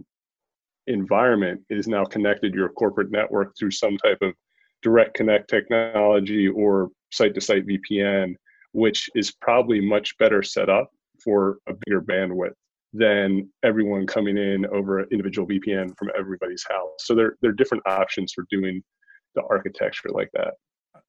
environment 0.87 1.61
is 1.69 1.87
now 1.87 2.03
connected 2.03 2.51
to 2.51 2.57
your 2.57 2.69
corporate 2.69 3.11
network 3.11 3.53
through 3.57 3.71
some 3.71 3.97
type 3.97 4.17
of 4.21 4.33
direct 4.81 5.13
connect 5.13 5.49
technology 5.49 6.47
or 6.47 6.89
site 7.11 7.33
to 7.33 7.41
site 7.41 7.65
VPN, 7.65 8.35
which 8.73 9.09
is 9.15 9.31
probably 9.31 9.79
much 9.79 10.17
better 10.17 10.43
set 10.43 10.69
up 10.69 10.89
for 11.23 11.57
a 11.67 11.73
bigger 11.85 12.01
bandwidth 12.01 12.53
than 12.93 13.49
everyone 13.63 14.05
coming 14.05 14.37
in 14.37 14.65
over 14.67 14.99
an 14.99 15.07
individual 15.11 15.47
VPN 15.47 15.97
from 15.97 16.09
everybody's 16.17 16.63
house. 16.69 16.89
So 16.99 17.15
there, 17.15 17.35
there 17.41 17.49
are 17.49 17.55
different 17.55 17.83
options 17.87 18.33
for 18.33 18.45
doing 18.51 18.83
the 19.35 19.41
architecture 19.49 20.09
like 20.09 20.29
that. 20.33 20.53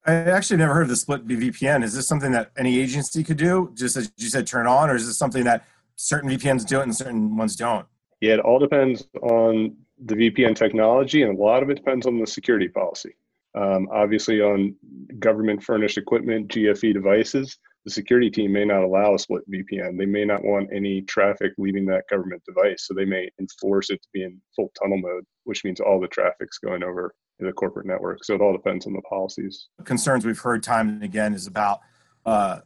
I 0.07 0.13
actually 0.13 0.57
never 0.57 0.73
heard 0.73 0.83
of 0.83 0.89
the 0.89 0.95
split 0.95 1.27
VPN. 1.27 1.83
Is 1.83 1.93
this 1.93 2.07
something 2.07 2.31
that 2.31 2.51
any 2.57 2.79
agency 2.79 3.23
could 3.23 3.37
do, 3.37 3.71
just 3.75 3.97
as 3.97 4.11
you 4.17 4.29
said, 4.29 4.45
turn 4.45 4.67
on, 4.67 4.89
or 4.89 4.95
is 4.95 5.07
this 5.07 5.17
something 5.17 5.43
that 5.45 5.65
certain 5.95 6.29
VPNs 6.29 6.67
do 6.67 6.79
it 6.79 6.83
and 6.83 6.95
certain 6.95 7.37
ones 7.37 7.55
don't? 7.55 7.85
Yeah, 8.21 8.33
it 8.33 8.39
all 8.39 8.59
depends 8.59 9.07
on 9.21 9.75
the 10.03 10.15
VPN 10.15 10.55
technology, 10.55 11.23
and 11.23 11.37
a 11.37 11.41
lot 11.41 11.63
of 11.63 11.69
it 11.69 11.75
depends 11.75 12.05
on 12.05 12.19
the 12.19 12.27
security 12.27 12.67
policy. 12.67 13.15
Um, 13.55 13.87
obviously, 13.91 14.41
on 14.41 14.75
government 15.19 15.63
furnished 15.63 15.97
equipment, 15.97 16.49
GFE 16.49 16.93
devices, 16.93 17.57
the 17.85 17.91
security 17.91 18.31
team 18.31 18.51
may 18.51 18.65
not 18.65 18.83
allow 18.83 19.13
a 19.13 19.19
split 19.19 19.43
VPN. 19.49 19.97
They 19.97 20.07
may 20.07 20.25
not 20.25 20.43
want 20.43 20.69
any 20.73 21.03
traffic 21.03 21.53
leaving 21.57 21.85
that 21.85 22.09
government 22.09 22.41
device, 22.45 22.87
so 22.87 22.93
they 22.93 23.05
may 23.05 23.29
enforce 23.39 23.91
it 23.91 24.01
to 24.01 24.07
be 24.11 24.23
in 24.23 24.41
full 24.55 24.71
tunnel 24.81 24.97
mode, 24.97 25.23
which 25.43 25.63
means 25.63 25.79
all 25.79 25.99
the 25.99 26.07
traffic's 26.07 26.57
going 26.57 26.83
over 26.83 27.13
the 27.39 27.51
corporate 27.51 27.85
network. 27.85 28.23
So 28.23 28.33
it 28.33 28.41
all 28.41 28.53
depends 28.53 28.87
on 28.87 28.93
the 28.93 29.01
policies. 29.01 29.67
Concerns 29.83 30.25
we've 30.25 30.39
heard 30.39 30.63
time 30.63 30.89
and 30.89 31.03
again 31.03 31.33
is 31.33 31.47
about 31.47 31.79
uh, 32.25 32.59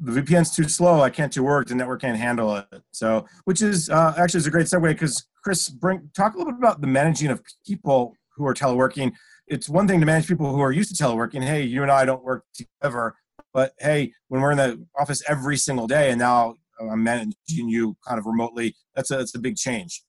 the 0.00 0.20
VPN's 0.20 0.54
too 0.54 0.68
slow. 0.68 1.00
I 1.00 1.10
can't 1.10 1.32
do 1.32 1.42
work. 1.42 1.68
The 1.68 1.74
network 1.74 2.00
can't 2.00 2.18
handle 2.18 2.56
it. 2.56 2.66
So, 2.90 3.26
which 3.44 3.62
is 3.62 3.88
uh, 3.88 4.14
actually 4.16 4.38
is 4.38 4.46
a 4.46 4.50
great 4.50 4.66
segue 4.66 4.88
because 4.88 5.26
Chris, 5.44 5.68
bring 5.68 6.10
talk 6.14 6.34
a 6.34 6.38
little 6.38 6.52
bit 6.52 6.58
about 6.58 6.80
the 6.80 6.86
managing 6.86 7.30
of 7.30 7.40
people 7.66 8.14
who 8.34 8.46
are 8.46 8.54
teleworking. 8.54 9.12
It's 9.46 9.68
one 9.68 9.86
thing 9.86 10.00
to 10.00 10.06
manage 10.06 10.26
people 10.26 10.52
who 10.52 10.60
are 10.60 10.72
used 10.72 10.94
to 10.94 11.02
teleworking. 11.02 11.42
Hey, 11.42 11.62
you 11.62 11.82
and 11.82 11.90
I 11.90 12.04
don't 12.04 12.24
work 12.24 12.44
together, 12.52 13.14
but 13.56 13.72
hey, 13.78 14.12
when 14.28 14.42
we're 14.42 14.50
in 14.50 14.58
the 14.58 14.86
office 15.00 15.22
every 15.26 15.56
single 15.56 15.86
day, 15.86 16.10
and 16.10 16.18
now 16.18 16.56
I'm 16.78 17.02
managing 17.02 17.34
you 17.48 17.96
kind 18.06 18.18
of 18.18 18.26
remotely, 18.26 18.76
that's 18.94 19.10
a 19.10 19.16
that's 19.16 19.34
a 19.34 19.38
big 19.38 19.56
change. 19.56 20.02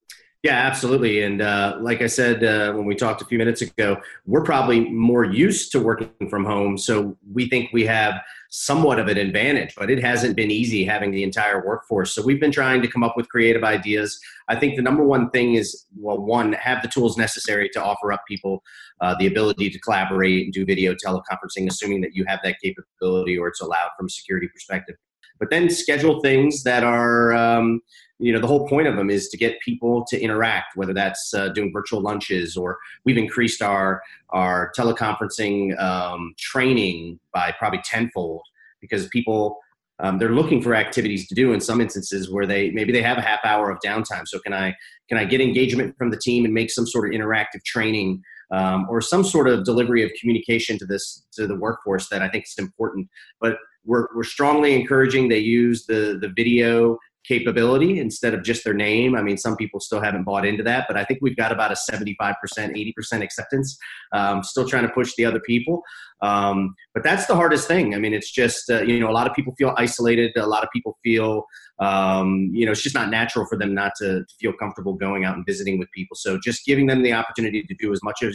Yeah, 0.48 0.66
absolutely. 0.66 1.24
And 1.24 1.42
uh, 1.42 1.78
like 1.82 2.02
I 2.02 2.08
said 2.08 2.42
uh, 2.42 2.72
when 2.72 2.86
we 2.86 2.96
talked 2.96 3.22
a 3.22 3.26
few 3.26 3.38
minutes 3.38 3.62
ago, 3.62 3.98
we're 4.26 4.46
probably 4.46 4.80
more 4.90 5.26
used 5.26 5.74
to 5.74 5.80
working 5.82 6.30
from 6.30 6.46
home, 6.46 6.78
so 6.78 7.18
we 7.34 7.50
think 7.50 7.72
we 7.74 7.86
have 7.86 8.22
somewhat 8.50 8.98
of 8.98 9.10
an 9.10 9.18
advantage. 9.18 9.74
But 9.76 9.92
it 9.92 10.02
hasn't 10.02 10.38
been 10.38 10.50
easy 10.50 10.86
having 10.86 11.12
the 11.12 11.24
entire 11.24 11.68
workforce. 11.68 12.16
So 12.16 12.22
we've 12.22 12.40
been 12.40 12.54
trying 12.54 12.82
to 12.82 12.88
come 12.88 13.04
up 13.04 13.18
with 13.18 13.28
creative 13.28 13.66
ideas. 13.66 14.18
I 14.48 14.56
think 14.56 14.78
the 14.78 14.82
number 14.82 15.04
one 15.04 15.30
thing 15.32 15.56
is 15.56 15.86
well, 16.00 16.18
one, 16.18 16.54
have 16.54 16.82
the 16.82 16.88
tools 16.88 17.18
necessary 17.18 17.68
to 17.74 17.84
offer 17.84 18.14
up 18.14 18.22
people 18.26 18.64
uh, 19.02 19.16
the 19.20 19.28
ability 19.28 19.70
to 19.72 19.80
collaborate 19.80 20.46
and 20.46 20.54
do 20.54 20.66
video 20.66 20.94
teleconferencing, 20.94 21.68
assuming 21.68 22.00
that 22.04 22.16
you 22.16 22.24
have 22.26 22.40
that 22.46 22.56
capability 22.64 23.38
or 23.38 23.50
it's 23.50 23.60
allowed 23.60 23.90
from 23.98 24.06
a 24.06 24.10
security 24.10 24.48
perspective. 24.48 24.96
But 25.42 25.50
then 25.50 25.70
schedule 25.70 26.22
things 26.22 26.64
that 26.64 26.86
are 26.86 27.34
um, 27.34 27.82
you 28.20 28.34
know 28.34 28.40
the 28.40 28.48
whole 28.48 28.68
point 28.68 28.88
of 28.88 28.96
them 28.96 29.10
is 29.10 29.30
to 29.30 29.38
get 29.38 29.60
people 29.62 30.04
to 30.06 30.20
interact 30.20 30.76
whether 30.76 30.94
that's 30.94 31.34
uh, 31.34 31.50
doing 31.50 31.72
virtual 31.72 32.02
lunches 32.02 32.58
or 32.58 32.78
we've 33.06 33.18
increased 33.18 33.62
our 33.62 34.02
our 34.32 34.72
teleconferencing 34.78 35.78
um, 35.80 36.34
training 36.38 37.20
by 37.34 37.54
probably 37.60 37.82
tenfold 37.86 38.42
because 38.82 39.08
people 39.10 39.60
um, 40.00 40.20
they're 40.20 40.30
looking 40.30 40.62
for 40.62 40.76
activities 40.76 41.28
to 41.28 41.36
do 41.36 41.54
in 41.54 41.60
some 41.60 41.82
instances 41.82 42.30
where 42.30 42.46
they 42.46 42.70
maybe 42.72 42.92
they 42.92 43.02
have 43.02 43.18
a 43.18 43.22
half 43.22 43.40
hour 43.44 43.72
of 43.72 43.80
downtime. 43.84 44.28
So 44.28 44.40
can 44.40 44.54
i 44.54 44.76
can 45.10 45.18
i 45.18 45.26
get 45.26 45.42
engagement 45.42 45.98
from 45.98 46.12
the 46.12 46.18
team 46.18 46.46
and 46.46 46.54
make 46.54 46.70
some 46.70 46.86
sort 46.86 47.08
of 47.08 47.20
interactive 47.20 47.64
training 47.66 48.22
um, 48.52 48.86
or 48.90 49.02
some 49.02 49.24
sort 49.24 49.48
of 49.48 49.66
delivery 49.66 50.04
of 50.04 50.12
communication 50.20 50.78
to 50.80 50.86
this 50.86 51.26
to 51.34 51.48
the 51.48 51.56
workforce 51.56 52.10
that 52.10 52.22
i 52.22 52.30
think 52.30 52.46
is 52.46 52.56
important? 52.58 53.08
But 53.42 53.58
we're, 53.86 54.08
we're 54.14 54.24
strongly 54.24 54.76
encouraging 54.76 55.30
they 55.30 55.40
use 55.40 55.86
the 55.86 56.18
the 56.22 56.32
video 56.36 56.98
capability 57.28 58.00
instead 58.00 58.34
of 58.34 58.44
just 58.44 58.64
their 58.64 58.74
name. 58.74 59.16
I 59.16 59.22
mean, 59.22 59.38
some 59.38 59.56
people 59.56 59.80
still 59.80 60.02
haven't 60.02 60.24
bought 60.24 60.46
into 60.46 60.64
that, 60.64 60.86
but 60.88 60.98
I 60.98 61.04
think 61.04 61.20
we've 61.22 61.36
got 61.36 61.52
about 61.52 61.72
a 61.72 61.76
75%, 61.76 62.36
80% 62.56 63.22
acceptance. 63.22 63.78
Um, 64.14 64.44
still 64.44 64.68
trying 64.68 64.88
to 64.88 64.94
push 64.94 65.14
the 65.18 65.26
other 65.26 65.40
people. 65.40 65.82
Um, 66.22 66.74
but 66.94 67.04
that's 67.04 67.28
the 67.28 67.36
hardest 67.36 67.68
thing. 67.68 67.94
I 67.94 68.00
mean, 68.00 68.14
it's 68.14 68.32
just, 68.32 68.70
uh, 68.70 68.82
you 68.82 69.00
know, 69.00 69.10
a 69.10 69.14
lot 69.14 69.28
of 69.28 69.36
people 69.36 69.54
feel 69.58 69.74
isolated. 69.78 70.32
A 70.36 70.48
lot 70.48 70.64
of 70.64 70.70
people 70.74 70.98
feel, 71.04 71.46
um, 71.80 72.50
you 72.54 72.66
know, 72.66 72.72
it's 72.72 72.82
just 72.82 72.96
not 72.96 73.10
natural 73.10 73.46
for 73.46 73.58
them 73.58 73.74
not 73.74 73.94
to, 73.98 74.22
to, 74.22 74.36
feel 74.40 74.54
comfortable 74.54 74.94
going 74.94 75.26
out 75.26 75.36
and 75.36 75.46
visiting 75.46 75.78
with 75.78 75.90
people. 75.92 76.16
So 76.16 76.40
just 76.44 76.66
giving 76.66 76.88
them 76.88 77.04
the 77.04 77.14
opportunity 77.14 77.64
to 77.64 77.76
do 77.80 77.92
as 77.92 78.00
much 78.04 78.24
of 78.24 78.34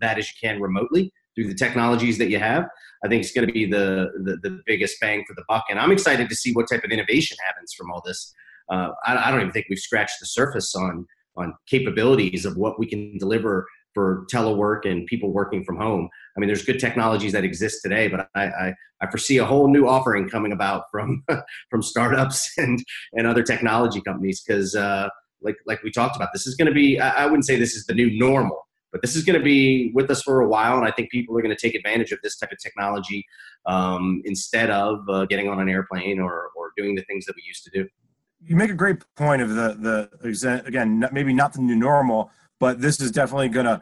that 0.00 0.18
as 0.18 0.28
you 0.28 0.34
can 0.40 0.60
remotely 0.60 1.12
through 1.34 1.48
the 1.48 1.54
technologies 1.54 2.18
that 2.18 2.28
you 2.28 2.38
have, 2.38 2.66
I 3.04 3.08
think 3.08 3.22
it's 3.22 3.32
going 3.32 3.46
to 3.46 3.52
be 3.52 3.66
the, 3.66 4.10
the, 4.22 4.36
the 4.48 4.60
biggest 4.66 5.00
bang 5.00 5.24
for 5.26 5.34
the 5.34 5.44
buck. 5.48 5.64
And 5.70 5.78
I'm 5.78 5.90
excited 5.90 6.28
to 6.28 6.36
see 6.36 6.52
what 6.52 6.66
type 6.70 6.84
of 6.84 6.90
innovation 6.90 7.36
happens 7.46 7.72
from 7.76 7.90
all 7.90 8.02
this. 8.04 8.32
Uh, 8.70 8.90
I, 9.04 9.28
I, 9.28 9.30
don't 9.30 9.40
even 9.40 9.52
think 9.52 9.66
we've 9.68 9.78
scratched 9.78 10.20
the 10.20 10.26
surface 10.26 10.74
on 10.74 11.06
on 11.36 11.54
capabilities 11.66 12.44
of 12.44 12.56
what 12.56 12.78
we 12.78 12.86
can 12.86 13.16
deliver 13.18 13.66
for 13.94 14.26
telework 14.32 14.84
and 14.84 15.06
people 15.06 15.32
working 15.32 15.64
from 15.64 15.76
home. 15.76 16.08
I 16.36 16.40
mean, 16.40 16.46
there's 16.46 16.64
good 16.64 16.78
technologies 16.78 17.32
that 17.32 17.44
exist 17.44 17.80
today, 17.82 18.08
but 18.08 18.28
I, 18.34 18.44
I, 18.46 18.74
I 19.00 19.10
foresee 19.10 19.38
a 19.38 19.44
whole 19.44 19.68
new 19.68 19.88
offering 19.88 20.28
coming 20.28 20.52
about 20.52 20.84
from 20.90 21.24
from 21.70 21.82
startups 21.82 22.52
and 22.58 22.82
and 23.14 23.26
other 23.26 23.42
technology 23.42 24.00
companies 24.00 24.42
because. 24.46 24.74
Uh, 24.74 25.08
like, 25.44 25.56
like 25.66 25.82
we 25.82 25.90
talked 25.90 26.14
about, 26.14 26.28
this 26.32 26.46
is 26.46 26.54
going 26.54 26.68
to 26.68 26.72
be, 26.72 27.00
I, 27.00 27.24
I 27.24 27.26
wouldn't 27.26 27.46
say 27.46 27.58
this 27.58 27.74
is 27.74 27.84
the 27.86 27.94
new 27.94 28.16
normal, 28.16 28.64
but 28.92 29.00
this 29.00 29.16
is 29.16 29.24
going 29.24 29.38
to 29.38 29.44
be 29.44 29.90
with 29.94 30.10
us 30.10 30.22
for 30.22 30.42
a 30.42 30.48
while, 30.48 30.76
and 30.76 30.86
I 30.86 30.90
think 30.90 31.10
people 31.10 31.36
are 31.36 31.42
going 31.42 31.54
to 31.54 31.60
take 31.60 31.74
advantage 31.74 32.12
of 32.12 32.18
this 32.22 32.36
type 32.36 32.52
of 32.52 32.58
technology 32.58 33.24
um, 33.66 34.20
instead 34.26 34.70
of 34.70 35.08
uh, 35.08 35.24
getting 35.24 35.48
on 35.48 35.60
an 35.60 35.68
airplane 35.68 36.20
or, 36.20 36.50
or 36.54 36.72
doing 36.76 36.94
the 36.94 37.02
things 37.02 37.24
that 37.24 37.34
we 37.34 37.42
used 37.46 37.64
to 37.64 37.70
do. 37.70 37.88
You 38.44 38.56
make 38.56 38.70
a 38.70 38.74
great 38.74 39.02
point 39.16 39.40
of 39.40 39.50
the 39.50 40.08
the 40.20 40.62
again 40.66 41.08
maybe 41.12 41.32
not 41.32 41.52
the 41.52 41.60
new 41.60 41.76
normal, 41.76 42.30
but 42.60 42.80
this 42.80 43.00
is 43.00 43.10
definitely 43.10 43.48
going 43.48 43.66
to 43.66 43.80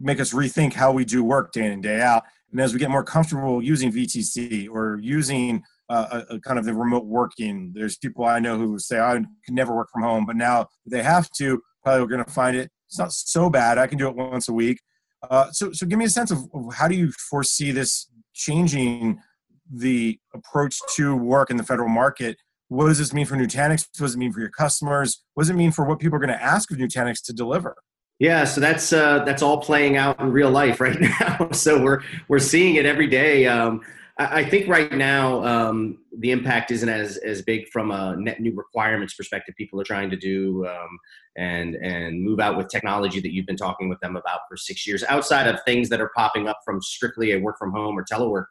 make 0.00 0.20
us 0.20 0.32
rethink 0.32 0.74
how 0.74 0.92
we 0.92 1.04
do 1.04 1.24
work 1.24 1.52
day 1.52 1.64
in 1.64 1.72
and 1.72 1.82
day 1.82 2.00
out. 2.00 2.22
And 2.52 2.60
as 2.60 2.72
we 2.72 2.78
get 2.78 2.90
more 2.90 3.04
comfortable 3.04 3.62
using 3.62 3.90
VTC 3.90 4.68
or 4.70 4.98
using 5.02 5.62
uh, 5.88 6.22
a, 6.30 6.34
a, 6.34 6.40
kind 6.40 6.58
of 6.58 6.64
the 6.64 6.74
remote 6.74 7.06
working, 7.06 7.72
there's 7.74 7.96
people 7.96 8.24
I 8.24 8.38
know 8.38 8.56
who 8.58 8.78
say 8.78 9.00
I 9.00 9.14
can 9.44 9.54
never 9.54 9.74
work 9.74 9.88
from 9.90 10.02
home, 10.02 10.26
but 10.26 10.36
now 10.36 10.68
they 10.86 11.02
have 11.02 11.30
to. 11.38 11.62
Probably 11.82 12.02
we're 12.02 12.08
going 12.08 12.24
to 12.24 12.30
find 12.30 12.56
it 12.56 12.70
it's 12.86 12.98
not 12.98 13.12
so 13.12 13.50
bad. 13.50 13.78
I 13.78 13.86
can 13.86 13.98
do 13.98 14.08
it 14.08 14.16
once 14.16 14.48
a 14.48 14.52
week. 14.52 14.80
Uh, 15.28 15.50
so, 15.50 15.72
so 15.72 15.86
give 15.86 15.98
me 15.98 16.04
a 16.04 16.10
sense 16.10 16.30
of, 16.30 16.38
of, 16.54 16.74
how 16.74 16.86
do 16.86 16.94
you 16.94 17.10
foresee 17.12 17.72
this 17.72 18.08
changing 18.34 19.18
the 19.72 20.18
approach 20.34 20.78
to 20.94 21.16
work 21.16 21.50
in 21.50 21.56
the 21.56 21.62
federal 21.62 21.88
market. 21.88 22.36
What 22.68 22.86
does 22.88 22.98
this 22.98 23.12
mean 23.12 23.26
for 23.26 23.36
Nutanix? 23.36 23.86
What 23.98 24.06
does 24.06 24.14
it 24.14 24.18
mean 24.18 24.32
for 24.32 24.40
your 24.40 24.50
customers? 24.50 25.22
What 25.34 25.42
does 25.42 25.50
it 25.50 25.54
mean 25.54 25.72
for 25.72 25.84
what 25.84 25.98
people 25.98 26.16
are 26.16 26.20
going 26.20 26.36
to 26.36 26.42
ask 26.42 26.70
of 26.70 26.78
Nutanix 26.78 27.22
to 27.24 27.32
deliver? 27.32 27.76
Yeah, 28.18 28.44
so 28.44 28.60
that's 28.62 28.94
uh, 28.94 29.24
that's 29.24 29.42
all 29.42 29.58
playing 29.58 29.98
out 29.98 30.18
in 30.20 30.32
real 30.32 30.50
life 30.50 30.80
right 30.80 30.98
now. 31.20 31.50
so 31.52 31.82
we're 31.82 32.00
we're 32.28 32.38
seeing 32.38 32.76
it 32.76 32.86
every 32.86 33.06
day. 33.06 33.46
Um, 33.46 33.82
I, 34.18 34.44
think 34.44 34.66
right 34.66 34.90
now 34.92 35.44
um, 35.44 35.98
the 36.18 36.30
impact 36.30 36.70
isn't 36.70 36.88
as 36.88 37.18
as 37.18 37.42
big 37.42 37.68
from 37.68 37.90
a 37.90 38.16
net 38.16 38.40
new 38.40 38.54
requirements 38.54 39.12
perspective. 39.14 39.54
People 39.56 39.78
are 39.78 39.84
trying 39.84 40.08
to 40.08 40.16
do 40.16 40.66
um, 40.66 40.98
and 41.36 41.74
and 41.76 42.22
move 42.22 42.40
out 42.40 42.56
with 42.56 42.68
technology 42.68 43.20
that 43.20 43.32
you've 43.32 43.46
been 43.46 43.56
talking 43.56 43.90
with 43.90 44.00
them 44.00 44.16
about 44.16 44.40
for 44.48 44.56
six 44.56 44.86
years. 44.86 45.04
Outside 45.04 45.46
of 45.46 45.60
things 45.64 45.90
that 45.90 46.00
are 46.00 46.10
popping 46.16 46.48
up 46.48 46.60
from 46.64 46.80
strictly 46.80 47.32
a 47.32 47.38
work 47.38 47.58
from 47.58 47.72
home 47.72 47.98
or 47.98 48.04
telework, 48.04 48.46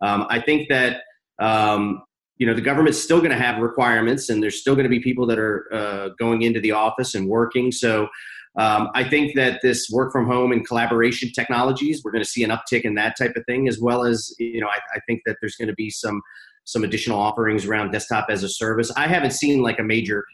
um, 0.00 0.26
I 0.30 0.40
think 0.40 0.70
that 0.70 1.02
um, 1.38 2.02
you 2.38 2.46
know 2.46 2.54
the 2.54 2.62
government's 2.62 2.98
still 2.98 3.18
going 3.18 3.30
to 3.30 3.36
have 3.36 3.60
requirements 3.60 4.30
and 4.30 4.42
there's 4.42 4.58
still 4.58 4.74
going 4.74 4.84
to 4.84 4.90
be 4.90 5.00
people 5.00 5.26
that 5.26 5.38
are 5.38 5.68
uh, 5.70 6.08
going 6.18 6.42
into 6.42 6.60
the 6.60 6.72
office 6.72 7.14
and 7.14 7.28
working 7.28 7.70
so 7.70 8.08
um, 8.56 8.88
I 8.94 9.04
think 9.04 9.36
that 9.36 9.60
this 9.62 9.88
work 9.90 10.12
from 10.12 10.26
home 10.26 10.50
and 10.52 10.66
collaboration 10.66 11.30
technologies, 11.32 12.02
we're 12.04 12.10
going 12.10 12.24
to 12.24 12.28
see 12.28 12.42
an 12.42 12.50
uptick 12.50 12.82
in 12.82 12.94
that 12.96 13.16
type 13.16 13.36
of 13.36 13.44
thing, 13.46 13.68
as 13.68 13.78
well 13.80 14.04
as 14.04 14.34
you 14.38 14.60
know, 14.60 14.66
I, 14.66 14.78
I 14.96 15.00
think 15.06 15.22
that 15.26 15.36
there's 15.40 15.56
going 15.56 15.68
to 15.68 15.74
be 15.74 15.90
some 15.90 16.20
some 16.64 16.84
additional 16.84 17.18
offerings 17.18 17.64
around 17.64 17.90
desktop 17.90 18.26
as 18.28 18.42
a 18.42 18.48
service. 18.48 18.92
I 18.96 19.06
haven't 19.06 19.32
seen 19.32 19.62
like 19.62 19.78
a 19.78 19.82
major 19.82 20.24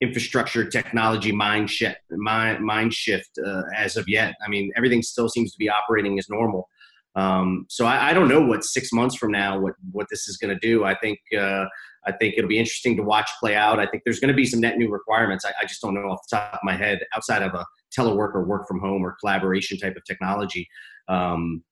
infrastructure 0.00 0.68
technology 0.68 1.32
mind 1.32 1.70
shift 1.70 1.98
mind, 2.10 2.64
mind 2.64 2.94
shift 2.94 3.38
uh, 3.44 3.62
as 3.76 3.96
of 3.96 4.08
yet. 4.08 4.34
I 4.44 4.48
mean, 4.48 4.70
everything 4.76 5.02
still 5.02 5.28
seems 5.28 5.52
to 5.52 5.58
be 5.58 5.68
operating 5.68 6.18
as 6.18 6.28
normal. 6.28 6.68
Um, 7.16 7.66
so 7.68 7.86
I, 7.86 8.10
I, 8.10 8.12
don't 8.12 8.28
know 8.28 8.40
what 8.40 8.64
six 8.64 8.92
months 8.92 9.14
from 9.14 9.30
now 9.30 9.56
what 9.56 9.74
what 9.92 10.08
this 10.10 10.26
is 10.26 10.36
going 10.36 10.52
to 10.52 10.58
do. 10.58 10.84
I 10.84 10.96
think 10.96 11.20
uh, 11.38 11.64
I 12.06 12.12
think 12.12 12.34
it'll 12.36 12.48
be 12.48 12.58
interesting 12.58 12.96
to 12.96 13.02
watch 13.02 13.30
play 13.40 13.56
out. 13.56 13.78
I 13.78 13.86
think 13.86 14.02
there's 14.04 14.20
going 14.20 14.28
to 14.28 14.34
be 14.34 14.46
some 14.46 14.60
net 14.60 14.76
new 14.76 14.90
requirements. 14.90 15.44
I, 15.44 15.52
I, 15.60 15.66
just 15.66 15.80
don't 15.80 15.94
know 15.94 16.10
off 16.10 16.20
the 16.28 16.36
top 16.36 16.54
of 16.54 16.60
my 16.62 16.76
head 16.76 17.00
outside 17.14 17.42
of 17.42 17.54
a 17.54 17.64
telework 17.96 18.34
or 18.34 18.44
work 18.44 18.68
from 18.68 18.80
home 18.80 19.04
or 19.04 19.16
collaboration 19.20 19.78
type 19.78 19.96
of 19.96 20.04
technology. 20.04 20.68
Um, 21.08 21.62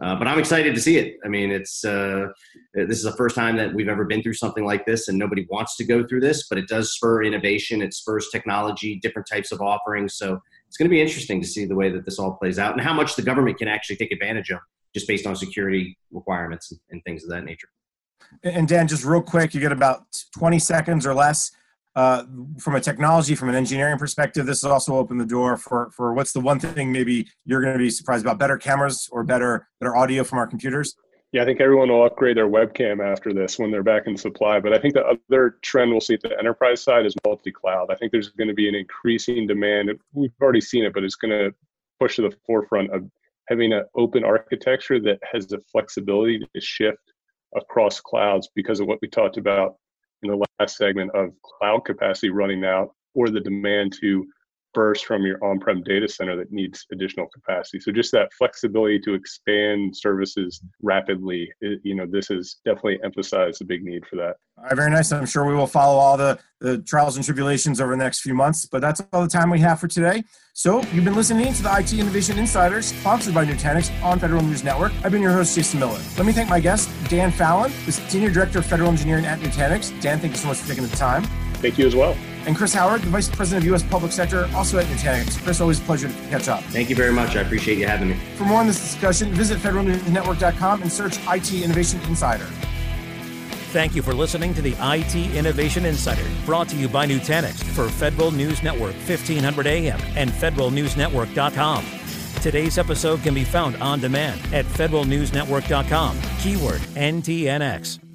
uh, 0.00 0.16
but 0.16 0.26
I'm 0.26 0.38
excited 0.38 0.74
to 0.74 0.80
see 0.80 0.98
it. 0.98 1.16
I 1.24 1.28
mean, 1.28 1.50
it's 1.50 1.84
uh, 1.84 2.26
this 2.74 2.98
is 2.98 3.04
the 3.04 3.16
first 3.16 3.34
time 3.34 3.56
that 3.56 3.72
we've 3.72 3.88
ever 3.88 4.04
been 4.04 4.22
through 4.22 4.34
something 4.34 4.64
like 4.64 4.84
this, 4.84 5.08
and 5.08 5.16
nobody 5.16 5.46
wants 5.48 5.76
to 5.76 5.84
go 5.84 6.06
through 6.06 6.20
this. 6.20 6.48
But 6.48 6.58
it 6.58 6.68
does 6.68 6.92
spur 6.92 7.22
innovation. 7.22 7.82
It 7.82 7.94
spurs 7.94 8.28
technology, 8.30 8.98
different 9.00 9.28
types 9.30 9.52
of 9.52 9.60
offerings. 9.60 10.14
So 10.14 10.40
it's 10.68 10.76
going 10.76 10.88
to 10.88 10.94
be 10.94 11.00
interesting 11.00 11.40
to 11.40 11.46
see 11.46 11.64
the 11.64 11.76
way 11.76 11.90
that 11.90 12.04
this 12.04 12.18
all 12.18 12.34
plays 12.34 12.58
out 12.58 12.72
and 12.72 12.80
how 12.80 12.92
much 12.92 13.16
the 13.16 13.22
government 13.22 13.58
can 13.58 13.68
actually 13.68 13.96
take 13.96 14.12
advantage 14.12 14.50
of, 14.50 14.58
just 14.92 15.06
based 15.06 15.26
on 15.26 15.36
security 15.36 15.96
requirements 16.10 16.72
and, 16.72 16.80
and 16.90 17.02
things 17.04 17.22
of 17.22 17.30
that 17.30 17.44
nature. 17.44 17.68
And 18.42 18.68
Dan, 18.68 18.88
just 18.88 19.04
real 19.04 19.22
quick, 19.22 19.54
you 19.54 19.60
get 19.60 19.72
about 19.72 20.04
20 20.38 20.58
seconds 20.58 21.06
or 21.06 21.14
less. 21.14 21.50
Uh, 21.94 22.24
from 22.58 22.74
a 22.74 22.80
technology, 22.80 23.34
from 23.34 23.48
an 23.48 23.54
engineering 23.54 23.96
perspective, 23.96 24.44
this 24.44 24.60
has 24.60 24.70
also 24.70 24.96
opened 24.96 25.18
the 25.18 25.24
door 25.24 25.56
for, 25.56 25.90
for 25.92 26.12
what's 26.12 26.32
the 26.32 26.40
one 26.40 26.60
thing 26.60 26.92
maybe 26.92 27.26
you're 27.46 27.62
going 27.62 27.72
to 27.72 27.78
be 27.78 27.88
surprised 27.88 28.22
about? 28.22 28.38
Better 28.38 28.58
cameras 28.58 29.08
or 29.10 29.24
better 29.24 29.66
better 29.80 29.96
audio 29.96 30.22
from 30.22 30.38
our 30.38 30.46
computers? 30.46 30.94
Yeah, 31.32 31.42
I 31.42 31.44
think 31.46 31.60
everyone 31.60 31.88
will 31.88 32.04
upgrade 32.04 32.36
their 32.36 32.48
webcam 32.48 33.04
after 33.04 33.32
this 33.32 33.58
when 33.58 33.70
they're 33.70 33.82
back 33.82 34.06
in 34.06 34.16
supply. 34.16 34.60
But 34.60 34.74
I 34.74 34.78
think 34.78 34.94
the 34.94 35.04
other 35.06 35.56
trend 35.62 35.90
we'll 35.90 36.00
see 36.00 36.14
at 36.14 36.20
the 36.20 36.38
enterprise 36.38 36.82
side 36.82 37.06
is 37.06 37.14
multi-cloud. 37.26 37.90
I 37.90 37.94
think 37.94 38.12
there's 38.12 38.28
going 38.28 38.48
to 38.48 38.54
be 38.54 38.68
an 38.68 38.74
increasing 38.74 39.46
demand. 39.46 39.90
We've 40.12 40.30
already 40.40 40.60
seen 40.60 40.84
it, 40.84 40.92
but 40.92 41.02
it's 41.02 41.16
going 41.16 41.32
to 41.32 41.54
push 41.98 42.16
to 42.16 42.22
the 42.22 42.36
forefront 42.46 42.90
of 42.92 43.10
having 43.48 43.72
an 43.72 43.84
open 43.94 44.24
architecture 44.24 45.00
that 45.00 45.18
has 45.30 45.46
the 45.46 45.60
flexibility 45.72 46.38
to 46.38 46.60
shift 46.60 47.12
across 47.56 48.00
clouds 48.00 48.48
because 48.54 48.80
of 48.80 48.86
what 48.86 48.98
we 49.02 49.08
talked 49.08 49.36
about 49.36 49.76
in 50.22 50.30
the 50.30 50.44
last 50.60 50.76
segment 50.76 51.10
of 51.14 51.30
cloud 51.42 51.84
capacity 51.84 52.30
running 52.30 52.64
out 52.64 52.94
or 53.14 53.30
the 53.30 53.40
demand 53.40 53.94
to 54.00 54.26
burst 54.76 55.06
from 55.06 55.24
your 55.24 55.42
on-prem 55.42 55.82
data 55.82 56.06
center 56.06 56.36
that 56.36 56.52
needs 56.52 56.84
additional 56.92 57.26
capacity. 57.28 57.80
So 57.80 57.90
just 57.90 58.12
that 58.12 58.30
flexibility 58.34 59.00
to 59.00 59.14
expand 59.14 59.96
services 59.96 60.60
rapidly, 60.82 61.50
it, 61.62 61.80
you 61.82 61.94
know, 61.94 62.04
this 62.06 62.28
has 62.28 62.56
definitely 62.66 62.98
emphasized 63.02 63.62
a 63.62 63.64
big 63.64 63.82
need 63.82 64.04
for 64.04 64.16
that. 64.16 64.36
All 64.58 64.64
right, 64.64 64.76
very 64.76 64.90
nice. 64.90 65.12
I'm 65.12 65.24
sure 65.24 65.46
we 65.46 65.54
will 65.54 65.66
follow 65.66 65.98
all 65.98 66.18
the, 66.18 66.38
the 66.60 66.78
trials 66.82 67.16
and 67.16 67.24
tribulations 67.24 67.80
over 67.80 67.92
the 67.92 67.96
next 67.96 68.20
few 68.20 68.34
months, 68.34 68.66
but 68.66 68.82
that's 68.82 69.00
all 69.14 69.22
the 69.22 69.28
time 69.28 69.48
we 69.48 69.60
have 69.60 69.80
for 69.80 69.88
today. 69.88 70.22
So 70.52 70.82
you've 70.92 71.04
been 71.04 71.16
listening 71.16 71.54
to 71.54 71.62
the 71.62 71.74
IT 71.74 71.94
Innovation 71.94 72.38
Insiders, 72.38 72.86
sponsored 72.86 73.32
by 73.32 73.46
Nutanix 73.46 73.90
on 74.02 74.18
Federal 74.18 74.42
News 74.42 74.62
Network. 74.62 74.92
I've 75.02 75.12
been 75.12 75.22
your 75.22 75.32
host, 75.32 75.54
Jason 75.54 75.80
Miller. 75.80 76.00
Let 76.18 76.26
me 76.26 76.34
thank 76.34 76.50
my 76.50 76.60
guest, 76.60 76.90
Dan 77.08 77.32
Fallon, 77.32 77.72
the 77.86 77.92
Senior 77.92 78.30
Director 78.30 78.58
of 78.58 78.66
Federal 78.66 78.90
Engineering 78.90 79.24
at 79.24 79.38
Nutanix. 79.38 79.98
Dan, 80.02 80.20
thank 80.20 80.34
you 80.34 80.38
so 80.38 80.48
much 80.48 80.58
for 80.58 80.68
taking 80.68 80.84
the 80.84 80.96
time. 80.96 81.24
Thank 81.62 81.78
you 81.78 81.86
as 81.86 81.96
well 81.96 82.14
and 82.46 82.56
Chris 82.56 82.72
Howard, 82.72 83.02
the 83.02 83.10
Vice 83.10 83.28
President 83.28 83.64
of 83.64 83.66
U.S. 83.68 83.82
Public 83.82 84.12
Sector, 84.12 84.48
also 84.54 84.78
at 84.78 84.86
Nutanix. 84.86 85.42
Chris, 85.42 85.60
always 85.60 85.78
a 85.78 85.82
pleasure 85.82 86.08
to 86.08 86.14
catch 86.28 86.48
up. 86.48 86.62
Thank 86.64 86.88
you 86.88 86.96
very 86.96 87.12
much. 87.12 87.36
I 87.36 87.40
appreciate 87.40 87.78
you 87.78 87.86
having 87.86 88.10
me. 88.10 88.16
For 88.36 88.44
more 88.44 88.60
on 88.60 88.66
this 88.66 88.80
discussion, 88.80 89.32
visit 89.32 89.58
federalnewsnetwork.com 89.58 90.82
and 90.82 90.92
search 90.92 91.18
IT 91.28 91.52
Innovation 91.52 92.00
Insider. 92.02 92.46
Thank 93.72 93.94
you 93.94 94.02
for 94.02 94.14
listening 94.14 94.54
to 94.54 94.62
the 94.62 94.74
IT 94.80 95.36
Innovation 95.36 95.84
Insider, 95.84 96.24
brought 96.46 96.68
to 96.70 96.76
you 96.76 96.88
by 96.88 97.06
Nutanix 97.06 97.62
for 97.74 97.88
Federal 97.88 98.30
News 98.30 98.62
Network 98.62 98.94
1500 98.94 99.66
AM 99.66 100.00
and 100.16 100.30
federalnewsnetwork.com. 100.30 101.84
Today's 102.40 102.78
episode 102.78 103.22
can 103.22 103.34
be 103.34 103.44
found 103.44 103.76
on 103.76 104.00
demand 104.00 104.40
at 104.54 104.64
federalnewsnetwork.com, 104.66 106.18
keyword 106.40 106.80
NTNX. 106.80 108.05